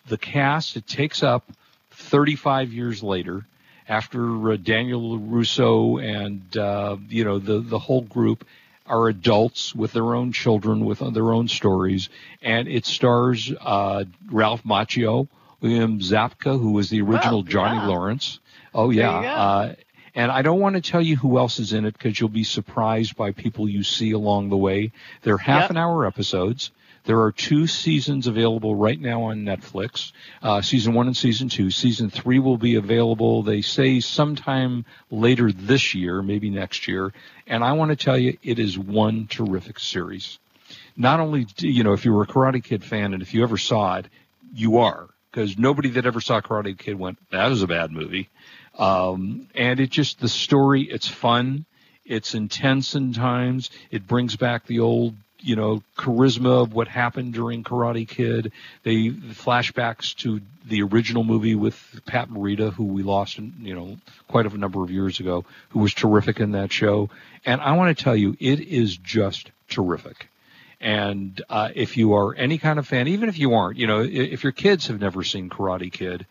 the 0.07 0.19
cast, 0.19 0.77
it 0.77 0.87
takes 0.87 1.23
up 1.23 1.51
35 1.91 2.73
years 2.73 3.03
later 3.03 3.45
after 3.89 4.53
uh, 4.53 4.57
Daniel 4.57 5.19
Russo 5.19 5.99
and, 5.99 6.57
uh, 6.57 6.97
you 7.09 7.25
know, 7.25 7.39
the, 7.39 7.61
the 7.61 7.79
whole 7.79 8.03
group 8.03 8.47
are 8.87 9.09
adults 9.09 9.75
with 9.75 9.93
their 9.93 10.15
own 10.15 10.33
children, 10.33 10.85
with 10.85 10.99
their 10.99 11.33
own 11.33 11.49
stories. 11.49 12.09
And 12.43 12.69
it 12.69 12.87
stars 12.87 13.53
uh, 13.61 14.05
Ralph 14.31 14.63
Macchio, 14.65 15.29
William 15.61 16.01
Zabka, 16.01 16.61
who 16.61 16.73
was 16.73 16.91
the 16.91 17.01
original 17.01 17.41
oh, 17.41 17.43
Johnny 17.43 17.77
yeah. 17.77 17.87
Lawrence. 17.87 18.41
Oh, 18.75 18.91
yeah. 18.91 19.11
Uh, 19.11 19.75
and 20.15 20.31
I 20.31 20.43
don't 20.43 20.61
want 20.61 20.77
to 20.77 20.83
tell 20.83 21.03
you 21.03 21.17
who 21.17 21.39
else 21.39 21.59
is 21.59 21.73
in 21.73 21.85
it 21.87 21.93
because 21.95 22.19
you'll 22.21 22.29
be 22.29 22.45
surprised 22.45 23.17
by 23.17 23.33
people 23.33 23.69
you 23.69 23.83
see 23.83 24.13
along 24.13 24.49
the 24.49 24.57
way. 24.57 24.93
They're 25.23 25.39
half 25.39 25.63
Yep. 25.63 25.71
an 25.71 25.77
hour 25.77 26.07
episodes. 26.07 26.71
There 27.05 27.21
are 27.21 27.33
two 27.33 27.67
seasons 27.67 28.27
available 28.27 28.75
right 28.75 28.99
now 28.99 29.25
on 29.25 29.45
Netflix, 29.45 30.13
uh, 30.43 30.63
season 30.63 30.95
one 30.95 31.07
and 31.07 31.17
season 31.17 31.51
two. 31.51 31.71
Season 31.71 32.09
three 32.09 32.39
will 32.39 32.57
be 32.57 32.77
available, 32.77 33.43
they 33.43 33.61
say, 33.61 34.01
sometime 34.01 34.87
later 35.11 35.53
this 35.53 35.95
year, 35.95 36.23
maybe 36.23 36.49
next 36.49 36.89
year. 36.89 37.13
And 37.47 37.63
I 37.63 37.73
want 37.73 37.91
to 37.91 37.97
tell 37.97 38.17
you, 38.17 38.39
it 38.43 38.59
is 38.59 38.79
one 38.79 39.27
terrific 39.27 39.79
series. 39.79 40.39
Not 40.97 41.21
only, 41.21 41.47
you 41.59 41.85
know, 41.85 41.93
if 41.93 42.07
you 42.07 42.13
were 42.15 42.23
a 42.23 42.27
Karate 42.27 42.65
Kid 42.65 42.83
fan 42.83 43.13
and 43.13 43.23
if 43.23 43.35
you 43.35 43.43
ever 43.43 43.59
saw 43.59 43.97
it, 43.99 44.07
you 44.55 44.79
are. 44.79 45.09
Because 45.31 45.59
nobody 45.59 45.91
that 45.91 46.07
ever 46.07 46.21
saw 46.21 46.41
Karate 46.41 46.79
Kid 46.79 46.99
went, 46.99 47.19
that 47.31 47.49
was 47.49 47.63
a 47.63 47.67
bad 47.67 47.91
movie. 47.91 48.31
Um, 48.79 49.49
and 49.55 49.79
it 49.79 49.91
just, 49.91 50.21
the 50.21 50.29
story, 50.29 50.83
it's 50.83 51.09
fun. 51.09 51.67
It's 52.07 52.35
intense 52.35 52.95
in 52.95 53.13
times. 53.13 53.71
It 53.91 54.07
brings 54.07 54.37
back 54.37 54.67
the 54.67 54.81
old, 54.81 55.17
you 55.45 55.57
know, 55.57 55.83
charisma 55.97 56.63
of 56.63 56.73
what 56.73 56.89
happened 56.89 57.35
during 57.35 57.63
Karate 57.63 58.09
Kid. 58.09 58.53
They 58.83 59.11
flashbacks 59.11 60.15
to 60.17 60.41
the 60.67 60.83
original 60.83 61.23
movie 61.23 61.55
with 61.55 62.01
Pat 62.07 62.31
Morita, 62.31 62.73
who 62.73 62.85
we 62.85 63.03
lost, 63.03 63.39
you 63.39 63.75
know, 63.75 63.99
quite 64.29 64.47
a 64.47 64.57
number 64.57 64.83
of 64.83 64.91
years 64.91 65.21
ago, 65.21 65.45
who 65.71 65.81
was 65.81 65.93
terrific 65.93 66.41
in 66.41 66.53
that 66.53 66.73
show. 66.73 67.11
And 67.45 67.61
I 67.61 67.77
want 67.77 67.97
to 67.97 68.03
tell 68.03 68.17
you, 68.17 68.37
it 68.41 68.61
is 68.61 68.97
just 68.97 69.51
terrific. 69.69 70.29
And 70.81 71.41
uh, 71.51 71.69
if 71.75 71.97
you 71.97 72.15
are 72.15 72.35
any 72.35 72.59
kind 72.59 72.79
of 72.79 72.87
fan, 72.87 73.09
even 73.09 73.29
if 73.29 73.39
you 73.39 73.55
aren't, 73.55 73.77
you 73.79 73.87
know, 73.87 74.01
if 74.03 74.43
your 74.43 74.53
kids 74.53 74.87
have 74.89 75.01
never 75.01 75.23
seen 75.23 75.51
Karate 75.51 75.93
Kid, 75.93 76.27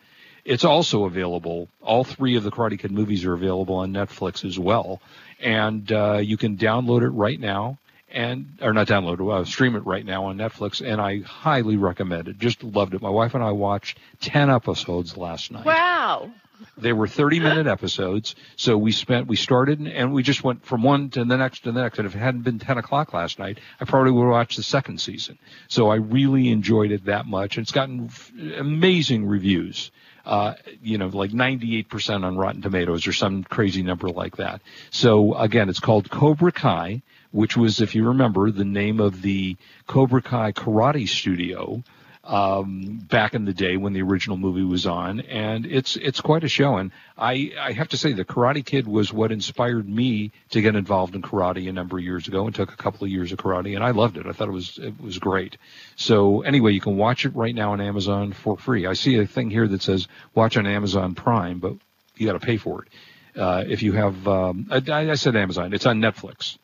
it's 0.45 0.65
also 0.65 1.06
available. 1.06 1.69
All 1.82 2.04
three 2.04 2.36
of 2.36 2.43
the 2.43 2.52
Karate 2.52 2.80
Kid 2.80 2.91
movies 2.91 3.26
are 3.26 3.34
available 3.34 3.76
on 3.76 3.93
Netflix 3.93 4.43
as 4.43 4.60
well, 4.60 5.02
and 5.39 5.89
uh, 5.91 6.17
you 6.17 6.38
can 6.38 6.58
download 6.58 7.04
it 7.04 7.10
right 7.10 7.39
now, 7.39 7.78
and 8.13 8.58
or 8.62 8.71
not 8.73 8.88
download 8.88 9.19
it, 9.19 9.32
uh, 9.32 9.43
stream 9.45 9.76
it 9.76 9.86
right 9.86 10.06
now 10.06 10.26
on 10.26 10.38
Netflix. 10.38 10.86
And 10.86 11.02
I 11.02 11.19
highly 11.21 11.76
recommend 11.78 12.28
it. 12.28 12.38
Just 12.39 12.63
loved 12.63 12.93
it. 12.93 13.02
My 13.02 13.10
wife 13.10 13.34
and 13.36 13.43
I 13.43 13.52
watched 13.52 13.97
ten 14.21 14.49
episodes 14.49 15.17
last 15.17 15.52
night. 15.52 15.65
Wow. 15.65 16.32
They 16.78 16.93
were 16.93 17.08
30 17.08 17.39
minute 17.41 17.67
episodes. 17.78 18.36
So 18.56 18.78
we 18.78 18.93
spent, 18.93 19.28
we 19.28 19.36
started 19.36 19.86
and- 19.86 20.13
we 20.13 20.23
just 20.23 20.43
went 20.45 20.63
from 20.65 20.82
one 20.82 21.10
to 21.10 21.26
the 21.26 21.36
next 21.36 21.63
to 21.63 21.71
the 21.73 21.82
next. 21.82 21.97
And 21.97 22.06
if 22.08 22.15
it 22.15 22.19
hadn't 22.19 22.43
been 22.43 22.58
10 22.60 22.78
o'clock 22.78 23.13
last 23.13 23.38
night, 23.38 23.60
I 23.82 23.86
probably 23.86 24.12
would 24.12 24.23
have 24.23 24.32
watched 24.32 24.56
the 24.58 24.63
second 24.63 25.02
season. 25.02 25.38
So 25.67 25.89
I 25.89 25.95
really 25.95 26.49
enjoyed 26.49 26.91
it 26.91 27.06
that 27.06 27.26
much. 27.26 27.58
It's 27.58 27.71
gotten 27.73 28.06
f- 28.06 28.32
amazing 28.58 29.26
reviews. 29.26 29.91
Uh, 30.26 30.54
you 30.82 30.97
know, 30.97 31.08
like 31.08 31.32
98% 31.32 32.23
on 32.23 32.38
Rotten 32.38 32.62
Tomatoes 32.62 33.08
or 33.08 33.12
some 33.12 33.43
crazy 33.43 33.84
number 33.84 34.08
like 34.08 34.38
that. 34.38 34.62
So 34.89 35.34
again, 35.36 35.67
it's 35.67 35.82
called 35.82 36.10
Cobra 36.10 36.54
Kai, 36.54 37.02
which 37.34 37.58
was, 37.58 37.82
if 37.82 37.96
you 37.96 38.08
remember, 38.10 38.52
the 38.52 38.63
name 38.63 39.00
of 39.00 39.22
the 39.24 39.58
Cobra 39.88 40.22
Kai 40.22 40.52
Karate 40.52 41.10
Studio 41.10 41.84
um, 42.24 43.02
back 43.10 43.34
in 43.34 43.43
the 43.43 43.54
day 43.54 43.76
when 43.76 43.91
the 43.91 44.04
original 44.04 44.38
movie 44.38 44.63
was 44.63 44.86
on, 44.86 45.19
and 45.22 45.65
it's 45.65 45.98
it's 45.98 46.22
quite 46.22 46.43
a 46.43 46.48
show. 46.48 46.78
And 46.78 46.91
I 47.17 47.52
I 47.60 47.72
have 47.74 47.89
to 47.89 47.98
say, 47.98 48.13
the 48.13 48.24
Karate 48.24 48.63
Kid 48.63 48.88
was 48.88 49.12
what 49.12 49.32
inspired 49.32 49.89
me 49.89 50.32
to 50.52 50.62
get 50.62 50.76
involved 50.76 51.15
in 51.15 51.22
karate 51.24 51.67
a 51.67 51.74
number 51.74 51.98
of 51.98 52.04
years 52.04 52.28
ago, 52.28 52.46
and 52.46 52.56
took 52.56 52.72
a 52.72 52.78
couple 52.78 53.04
of 53.04 53.10
years 53.10 53.32
of 53.32 53.39
karate, 53.39 53.76
and 53.76 53.84
I 53.84 53.91
loved 53.91 54.17
it. 54.17 54.26
I 54.26 54.32
thought 54.32 54.48
it 54.48 54.52
was 54.52 54.78
it 54.78 55.02
was 55.02 55.17
great. 55.17 55.58
So 55.96 56.41
anyway, 56.43 56.72
you 56.72 56.82
can 56.82 56.98
watch 56.98 57.26
it 57.26 57.36
right 57.36 57.54
now 57.54 57.74
on 57.74 57.82
Amazon 57.82 58.32
for 58.32 58.58
free. 58.58 58.86
I 58.86 58.93
see 58.93 59.17
a 59.17 59.26
thing 59.26 59.50
here 59.50 59.67
that 59.67 59.82
says 59.82 60.08
watch 60.36 60.56
on 60.56 60.65
Amazon 60.67 61.15
Prime, 61.15 61.60
but 61.60 61.74
you 62.15 62.28
got 62.28 62.34
to 62.34 62.46
pay 62.46 62.58
for 62.58 62.84
it. 62.84 62.89
Uh, 63.36 63.63
if 63.67 63.82
you 63.82 63.93
have, 63.93 64.28
um, 64.28 64.67
I, 64.69 65.10
I 65.10 65.15
said 65.15 65.36
Amazon, 65.36 65.74
it's 65.74 65.88
on 65.88 66.00
Netflix. 66.00 66.60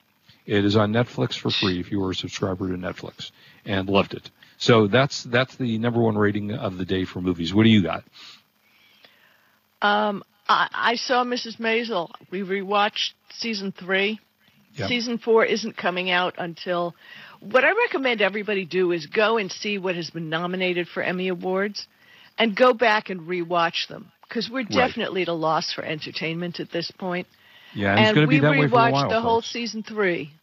It 0.50 0.66
is 0.66 0.76
on 0.76 0.92
Netflix 0.92 1.38
for 1.38 1.52
free 1.52 1.80
if 1.80 1.92
you 1.92 2.00
were 2.00 2.10
a 2.10 2.16
subscriber 2.16 2.70
to 2.70 2.74
Netflix 2.74 3.30
and 3.66 3.88
loved 3.88 4.16
it. 4.16 4.32
So 4.58 4.88
that's 4.88 5.24
that's 5.24 5.56
the 5.58 5.78
number 5.78 6.02
one 6.02 6.18
rating 6.18 6.54
of 6.54 6.78
the 6.80 6.86
day 6.86 7.06
for 7.06 7.22
movies. 7.22 7.54
What 7.54 7.66
do 7.66 7.70
you 7.70 7.84
got? 7.84 8.04
Um, 9.80 10.24
I, 10.48 10.68
I 10.74 10.96
saw 10.96 11.24
Mrs. 11.24 11.60
Maisel. 11.60 12.10
We 12.32 12.42
rewatched 12.42 13.12
season 13.32 13.72
three. 13.72 14.20
Yep. 14.74 14.90
Season 14.90 15.18
four 15.20 15.46
isn't 15.46 15.78
coming 15.78 16.10
out 16.10 16.36
until. 16.40 16.96
What 17.42 17.64
I 17.64 17.72
recommend 17.72 18.22
everybody 18.22 18.66
do 18.66 18.92
is 18.92 19.06
go 19.06 19.38
and 19.38 19.52
see 19.52 19.78
what 19.78 19.96
has 19.96 20.10
been 20.10 20.30
nominated 20.30 20.88
for 20.88 21.04
Emmy 21.04 21.28
Awards, 21.28 21.88
and 22.40 22.56
go 22.56 22.74
back 22.74 23.12
and 23.12 23.22
rewatch 23.22 23.88
them 23.88 24.12
because 24.28 24.50
we're 24.50 24.64
definitely 24.64 25.22
at 25.22 25.28
a 25.28 25.34
loss 25.34 25.72
for 25.72 25.84
entertainment 25.84 26.60
at 26.60 26.72
this 26.72 26.90
point. 26.90 27.28
Yeah, 27.76 27.96
and, 27.96 28.18
and 28.18 28.28
we 28.28 28.36
be 28.36 28.40
that 28.42 28.52
way 28.52 28.58
for 28.58 28.64
a 28.66 28.68
rewatched 28.70 28.92
while. 28.92 29.10
the 29.10 29.22
whole 29.22 29.42
season 29.42 29.84
three, 29.84 30.34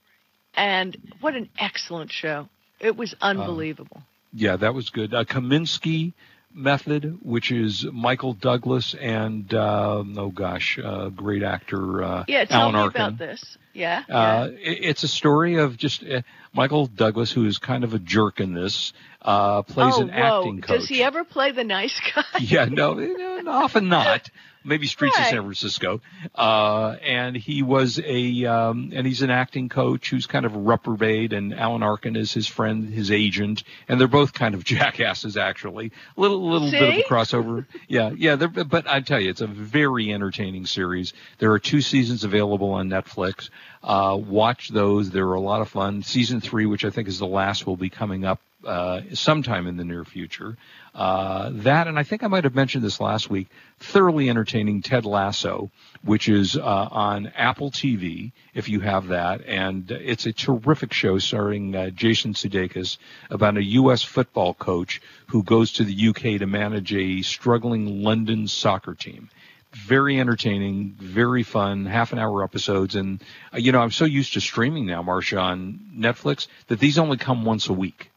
and 0.57 0.97
what 1.21 1.35
an 1.35 1.49
excellent 1.59 2.11
show! 2.13 2.49
It 2.81 2.97
was 2.97 3.15
unbelievable. 3.21 4.03
Yeah, 4.33 4.57
that 4.57 4.75
was 4.75 4.91
good. 4.91 5.15
Uh, 5.15 5.25
Kominsky 5.25 6.13
method, 6.53 7.19
which 7.23 7.53
is 7.53 7.85
Michael 7.93 8.33
Douglas 8.33 8.95
and 8.95 9.53
um, 9.55 10.17
oh 10.19 10.31
gosh, 10.31 10.79
uh, 10.83 11.09
great 11.11 11.43
actor 11.43 12.03
uh, 12.03 12.25
yeah, 12.29 12.45
tell 12.47 12.63
Alan 12.63 12.75
me 12.75 12.81
Arkin. 12.81 13.01
about 13.03 13.19
this. 13.19 13.59
Yeah, 13.75 14.03
Uh, 14.09 14.49
it- 14.53 14.79
it's 14.85 15.03
a 15.03 15.09
story 15.09 15.57
of 15.57 15.77
just 15.77 16.03
uh, 16.03 16.23
Michael 16.55 16.87
Douglas, 16.87 17.31
who 17.31 17.45
is 17.45 17.59
kind 17.59 17.85
of 17.85 17.93
a 17.93 17.99
jerk 17.99 18.41
in 18.41 18.55
this, 18.55 18.95
uh, 19.21 19.63
plays 19.63 19.95
oh, 19.97 20.03
an 20.03 20.09
whoa. 20.09 20.15
acting 20.39 20.63
coach. 20.63 20.79
Does 20.81 20.89
he 20.89 21.03
ever 21.03 21.25
play 21.25 21.53
the 21.53 21.65
nice 21.65 22.01
guy? 22.15 22.25
yeah, 22.41 22.65
no, 22.65 22.99
often 23.47 23.89
not. 23.91 24.31
Maybe 24.67 24.87
Streets 24.87 25.17
Right. 25.17 25.27
of 25.27 25.31
San 25.31 25.43
Francisco. 25.43 26.01
Uh, 26.35 26.97
and 27.03 27.37
he 27.37 27.63
was 27.63 28.01
a, 28.05 28.45
um, 28.47 28.93
and 28.95 29.07
he's 29.07 29.23
an 29.23 29.31
acting 29.31 29.69
coach 29.69 30.11
who's 30.11 30.27
kind 30.27 30.45
of 30.45 30.55
reprobate, 30.57 31.33
and 31.33 31.55
Alan 31.55 31.83
Arkin 31.83 32.17
is 32.17 32.33
his 32.33 32.47
friend, 32.47 32.93
his 32.93 33.11
agent, 33.11 33.63
and 33.89 34.01
they're 34.01 34.09
both 34.09 34.33
kind 34.33 34.55
of 34.55 34.65
jackasses, 34.77 35.37
actually. 35.37 35.93
A 36.17 36.21
little, 36.21 36.49
little 36.51 36.71
bit 36.71 36.83
of 36.83 36.95
a 36.97 37.03
crossover. 37.03 37.67
yeah, 37.89 38.11
yeah. 38.17 38.37
But 38.37 38.89
I 38.89 39.01
tell 39.01 39.21
you, 39.21 39.31
it's 39.31 39.41
a 39.41 39.47
very 39.47 40.13
entertaining 40.13 40.67
series. 40.67 41.13
There 41.39 41.53
are 41.53 41.59
two 41.59 41.81
seasons 41.81 42.25
available 42.25 42.73
on 42.73 42.89
Netflix. 42.89 43.51
Uh, 43.83 44.17
watch 44.21 44.69
those. 44.71 45.11
They're 45.11 45.33
a 45.35 45.41
lot 45.41 45.61
of 45.63 45.69
fun. 45.69 46.03
Season 46.03 46.41
three, 46.41 46.67
which 46.67 46.85
I 46.85 46.91
think 46.91 47.07
is 47.07 47.19
the 47.21 47.27
last, 47.27 47.67
will 47.67 47.77
be 47.77 47.89
coming 47.91 48.25
up 48.25 48.41
uh, 48.65 49.03
sometime 49.15 49.69
in 49.69 49.77
the 49.77 49.85
near 49.85 50.05
future. 50.05 50.57
Uh, 50.97 51.51
that, 51.53 51.89
and 51.89 51.99
I 51.99 52.05
think 52.05 52.25
I 52.25 52.27
might 52.27 52.45
have 52.45 52.55
mentioned 52.55 52.83
this 52.83 53.01
last 53.01 53.29
week, 53.29 53.49
thoroughly 53.79 54.31
entertaining 54.31 54.81
Ted 54.81 55.05
Lasso, 55.05 55.71
which 56.03 56.27
is 56.27 56.57
uh, 56.57 56.63
on 56.63 57.27
Apple 57.37 57.71
TV, 57.71 58.33
if 58.55 58.71
you 58.71 58.81
have 58.81 59.09
that. 59.09 59.45
And 59.45 59.91
it's 59.91 60.25
a 60.25 60.33
terrific 60.33 60.95
show 60.95 61.19
starring 61.19 61.77
uh, 61.77 61.91
Jason 61.91 62.33
Sudeikis 62.33 62.97
about 63.29 63.59
a 63.59 63.63
U.S. 63.63 64.03
football 64.03 64.55
coach 64.55 65.03
who 65.27 65.43
goes 65.43 65.73
to 65.73 65.85
the 65.85 66.09
UK 66.09 66.41
to 66.41 66.47
manage 66.47 66.95
a 66.95 67.21
struggling 67.21 68.03
London 68.03 68.49
soccer 68.49 68.95
team 68.95 69.29
very 69.73 70.19
entertaining, 70.19 70.97
very 70.99 71.43
fun, 71.43 71.85
half 71.85 72.15
an 72.15 72.19
hour 72.19 72.43
episodes. 72.43 72.95
And, 72.95 73.23
uh, 73.53 73.59
you 73.59 73.73
know, 73.73 73.81
I'm 73.81 73.91
so 73.91 74.07
used 74.07 74.33
to 74.33 74.41
streaming 74.41 74.87
now, 74.87 75.03
Marsha, 75.03 75.39
on 75.39 75.79
Netflix 75.95 76.47
that 76.69 76.79
these 76.79 76.97
only 76.97 77.19
come 77.19 77.45
once 77.45 77.69
a 77.69 77.75
week. 77.75 78.11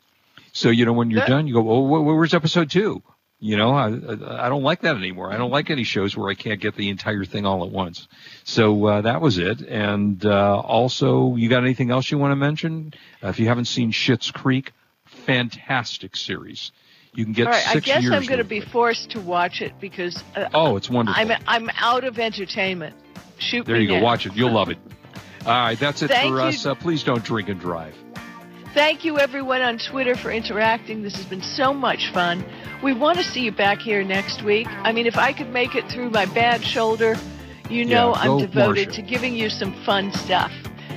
So, 0.59 0.69
you 0.69 0.85
know, 0.85 0.91
when 0.93 1.09
you're 1.09 1.25
done, 1.25 1.47
you 1.47 1.53
go, 1.53 1.69
oh, 1.71 1.87
wh- 1.87 2.05
where's 2.05 2.33
episode 2.33 2.69
two? 2.69 3.01
You 3.39 3.55
know, 3.55 3.71
I, 3.71 3.85
I 3.87 4.49
don't 4.49 4.63
like 4.63 4.81
that 4.81 4.97
anymore. 4.97 5.31
I 5.31 5.37
don't 5.37 5.51
like 5.51 5.69
any 5.69 5.85
shows 5.85 6.17
where 6.17 6.29
I 6.29 6.33
can't 6.33 6.59
get 6.59 6.75
the 6.75 6.89
entire 6.89 7.23
thing 7.23 7.45
all 7.45 7.63
at 7.63 7.71
once. 7.71 8.09
So 8.43 8.85
uh, 8.85 9.01
that 9.03 9.21
was 9.21 9.37
it. 9.37 9.61
And 9.61 10.25
uh, 10.25 10.59
also, 10.59 11.37
you 11.37 11.47
got 11.47 11.63
anything 11.63 11.91
else 11.91 12.11
you 12.11 12.17
want 12.17 12.33
to 12.33 12.35
mention? 12.35 12.93
Uh, 13.23 13.29
if 13.29 13.39
you 13.39 13.47
haven't 13.47 13.65
seen 13.65 13.93
Schitt's 13.93 14.31
Creek, 14.31 14.73
fantastic 15.05 16.17
series. 16.17 16.73
You 17.13 17.23
can 17.23 17.31
get 17.33 17.43
it. 17.43 17.47
All 17.47 17.53
right, 17.53 17.75
I 17.77 17.79
guess. 17.79 18.03
I'm 18.03 18.25
going 18.25 18.39
to 18.39 18.43
be 18.43 18.59
forced 18.59 19.11
to 19.11 19.21
watch 19.21 19.61
it 19.61 19.79
because 19.79 20.21
uh, 20.35 20.49
Oh, 20.53 20.75
it's 20.75 20.89
wonderful. 20.89 21.21
I'm 21.21 21.31
I'm 21.47 21.69
out 21.77 22.03
of 22.03 22.19
entertainment. 22.19 22.95
Shoot 23.37 23.65
There 23.65 23.79
you 23.79 23.87
go. 23.87 23.97
now. 23.99 24.03
Watch 24.03 24.25
it. 24.25 24.35
You'll 24.35 24.51
love 24.51 24.69
it. 24.69 24.77
All 25.45 25.51
right, 25.53 25.79
that's 25.79 26.01
it 26.01 26.09
Thank 26.09 26.29
for 26.33 26.41
you. 26.41 26.47
us. 26.47 26.65
Uh, 26.65 26.75
please 26.75 27.03
don't 27.03 27.23
drink 27.23 27.47
and 27.47 27.59
drive. 27.61 27.95
Thank 28.73 29.03
you, 29.03 29.17
everyone 29.17 29.61
on 29.61 29.77
Twitter, 29.79 30.15
for 30.15 30.31
interacting. 30.31 31.01
This 31.01 31.15
has 31.15 31.25
been 31.25 31.41
so 31.41 31.73
much 31.73 32.11
fun. 32.11 32.45
We 32.83 32.93
want 32.93 33.17
to 33.17 33.23
see 33.23 33.41
you 33.41 33.51
back 33.51 33.79
here 33.79 34.03
next 34.03 34.43
week. 34.43 34.67
I 34.69 34.91
mean, 34.91 35.05
if 35.07 35.17
I 35.17 35.33
could 35.33 35.49
make 35.49 35.75
it 35.75 35.89
through 35.89 36.11
my 36.11 36.25
bad 36.27 36.63
shoulder, 36.63 37.15
you 37.69 37.83
know 37.83 38.13
Yeah, 38.15 38.21
I'm 38.21 38.37
devoted 38.37 38.89
Marsha. 38.89 38.95
to 38.95 39.01
giving 39.01 39.35
you 39.35 39.49
some 39.49 39.73
fun 39.83 40.13
stuff. 40.13 40.51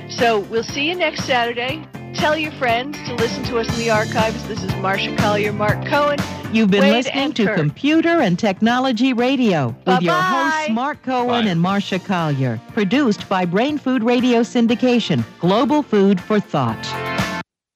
So 0.07 0.39
we'll 0.39 0.63
see 0.63 0.87
you 0.87 0.95
next 0.95 1.25
Saturday. 1.25 1.85
Tell 2.13 2.37
your 2.37 2.51
friends 2.53 2.95
to 3.07 3.15
listen 3.15 3.43
to 3.45 3.57
us 3.57 3.67
in 3.69 3.79
the 3.79 3.89
archives. 3.89 4.47
This 4.47 4.63
is 4.63 4.71
Marsha 4.73 5.17
Collier, 5.17 5.51
Mark 5.51 5.83
Cohen. 5.87 6.19
You've 6.53 6.69
been 6.69 6.81
Wade 6.83 6.93
listening 7.05 7.33
to 7.33 7.45
Kurt. 7.47 7.57
Computer 7.57 8.21
and 8.21 8.37
Technology 8.37 9.13
Radio 9.13 9.67
with 9.87 10.01
your 10.03 10.13
Bye-bye. 10.13 10.51
hosts 10.51 10.69
Mark 10.69 11.01
Cohen 11.01 11.45
Bye. 11.45 11.49
and 11.51 11.59
Marsha 11.59 12.03
Collier. 12.05 12.61
Produced 12.73 13.27
by 13.27 13.45
Brain 13.45 13.79
Food 13.79 14.03
Radio 14.03 14.41
Syndication, 14.41 15.23
Global 15.39 15.81
Food 15.81 16.21
for 16.21 16.39
Thought. 16.39 16.77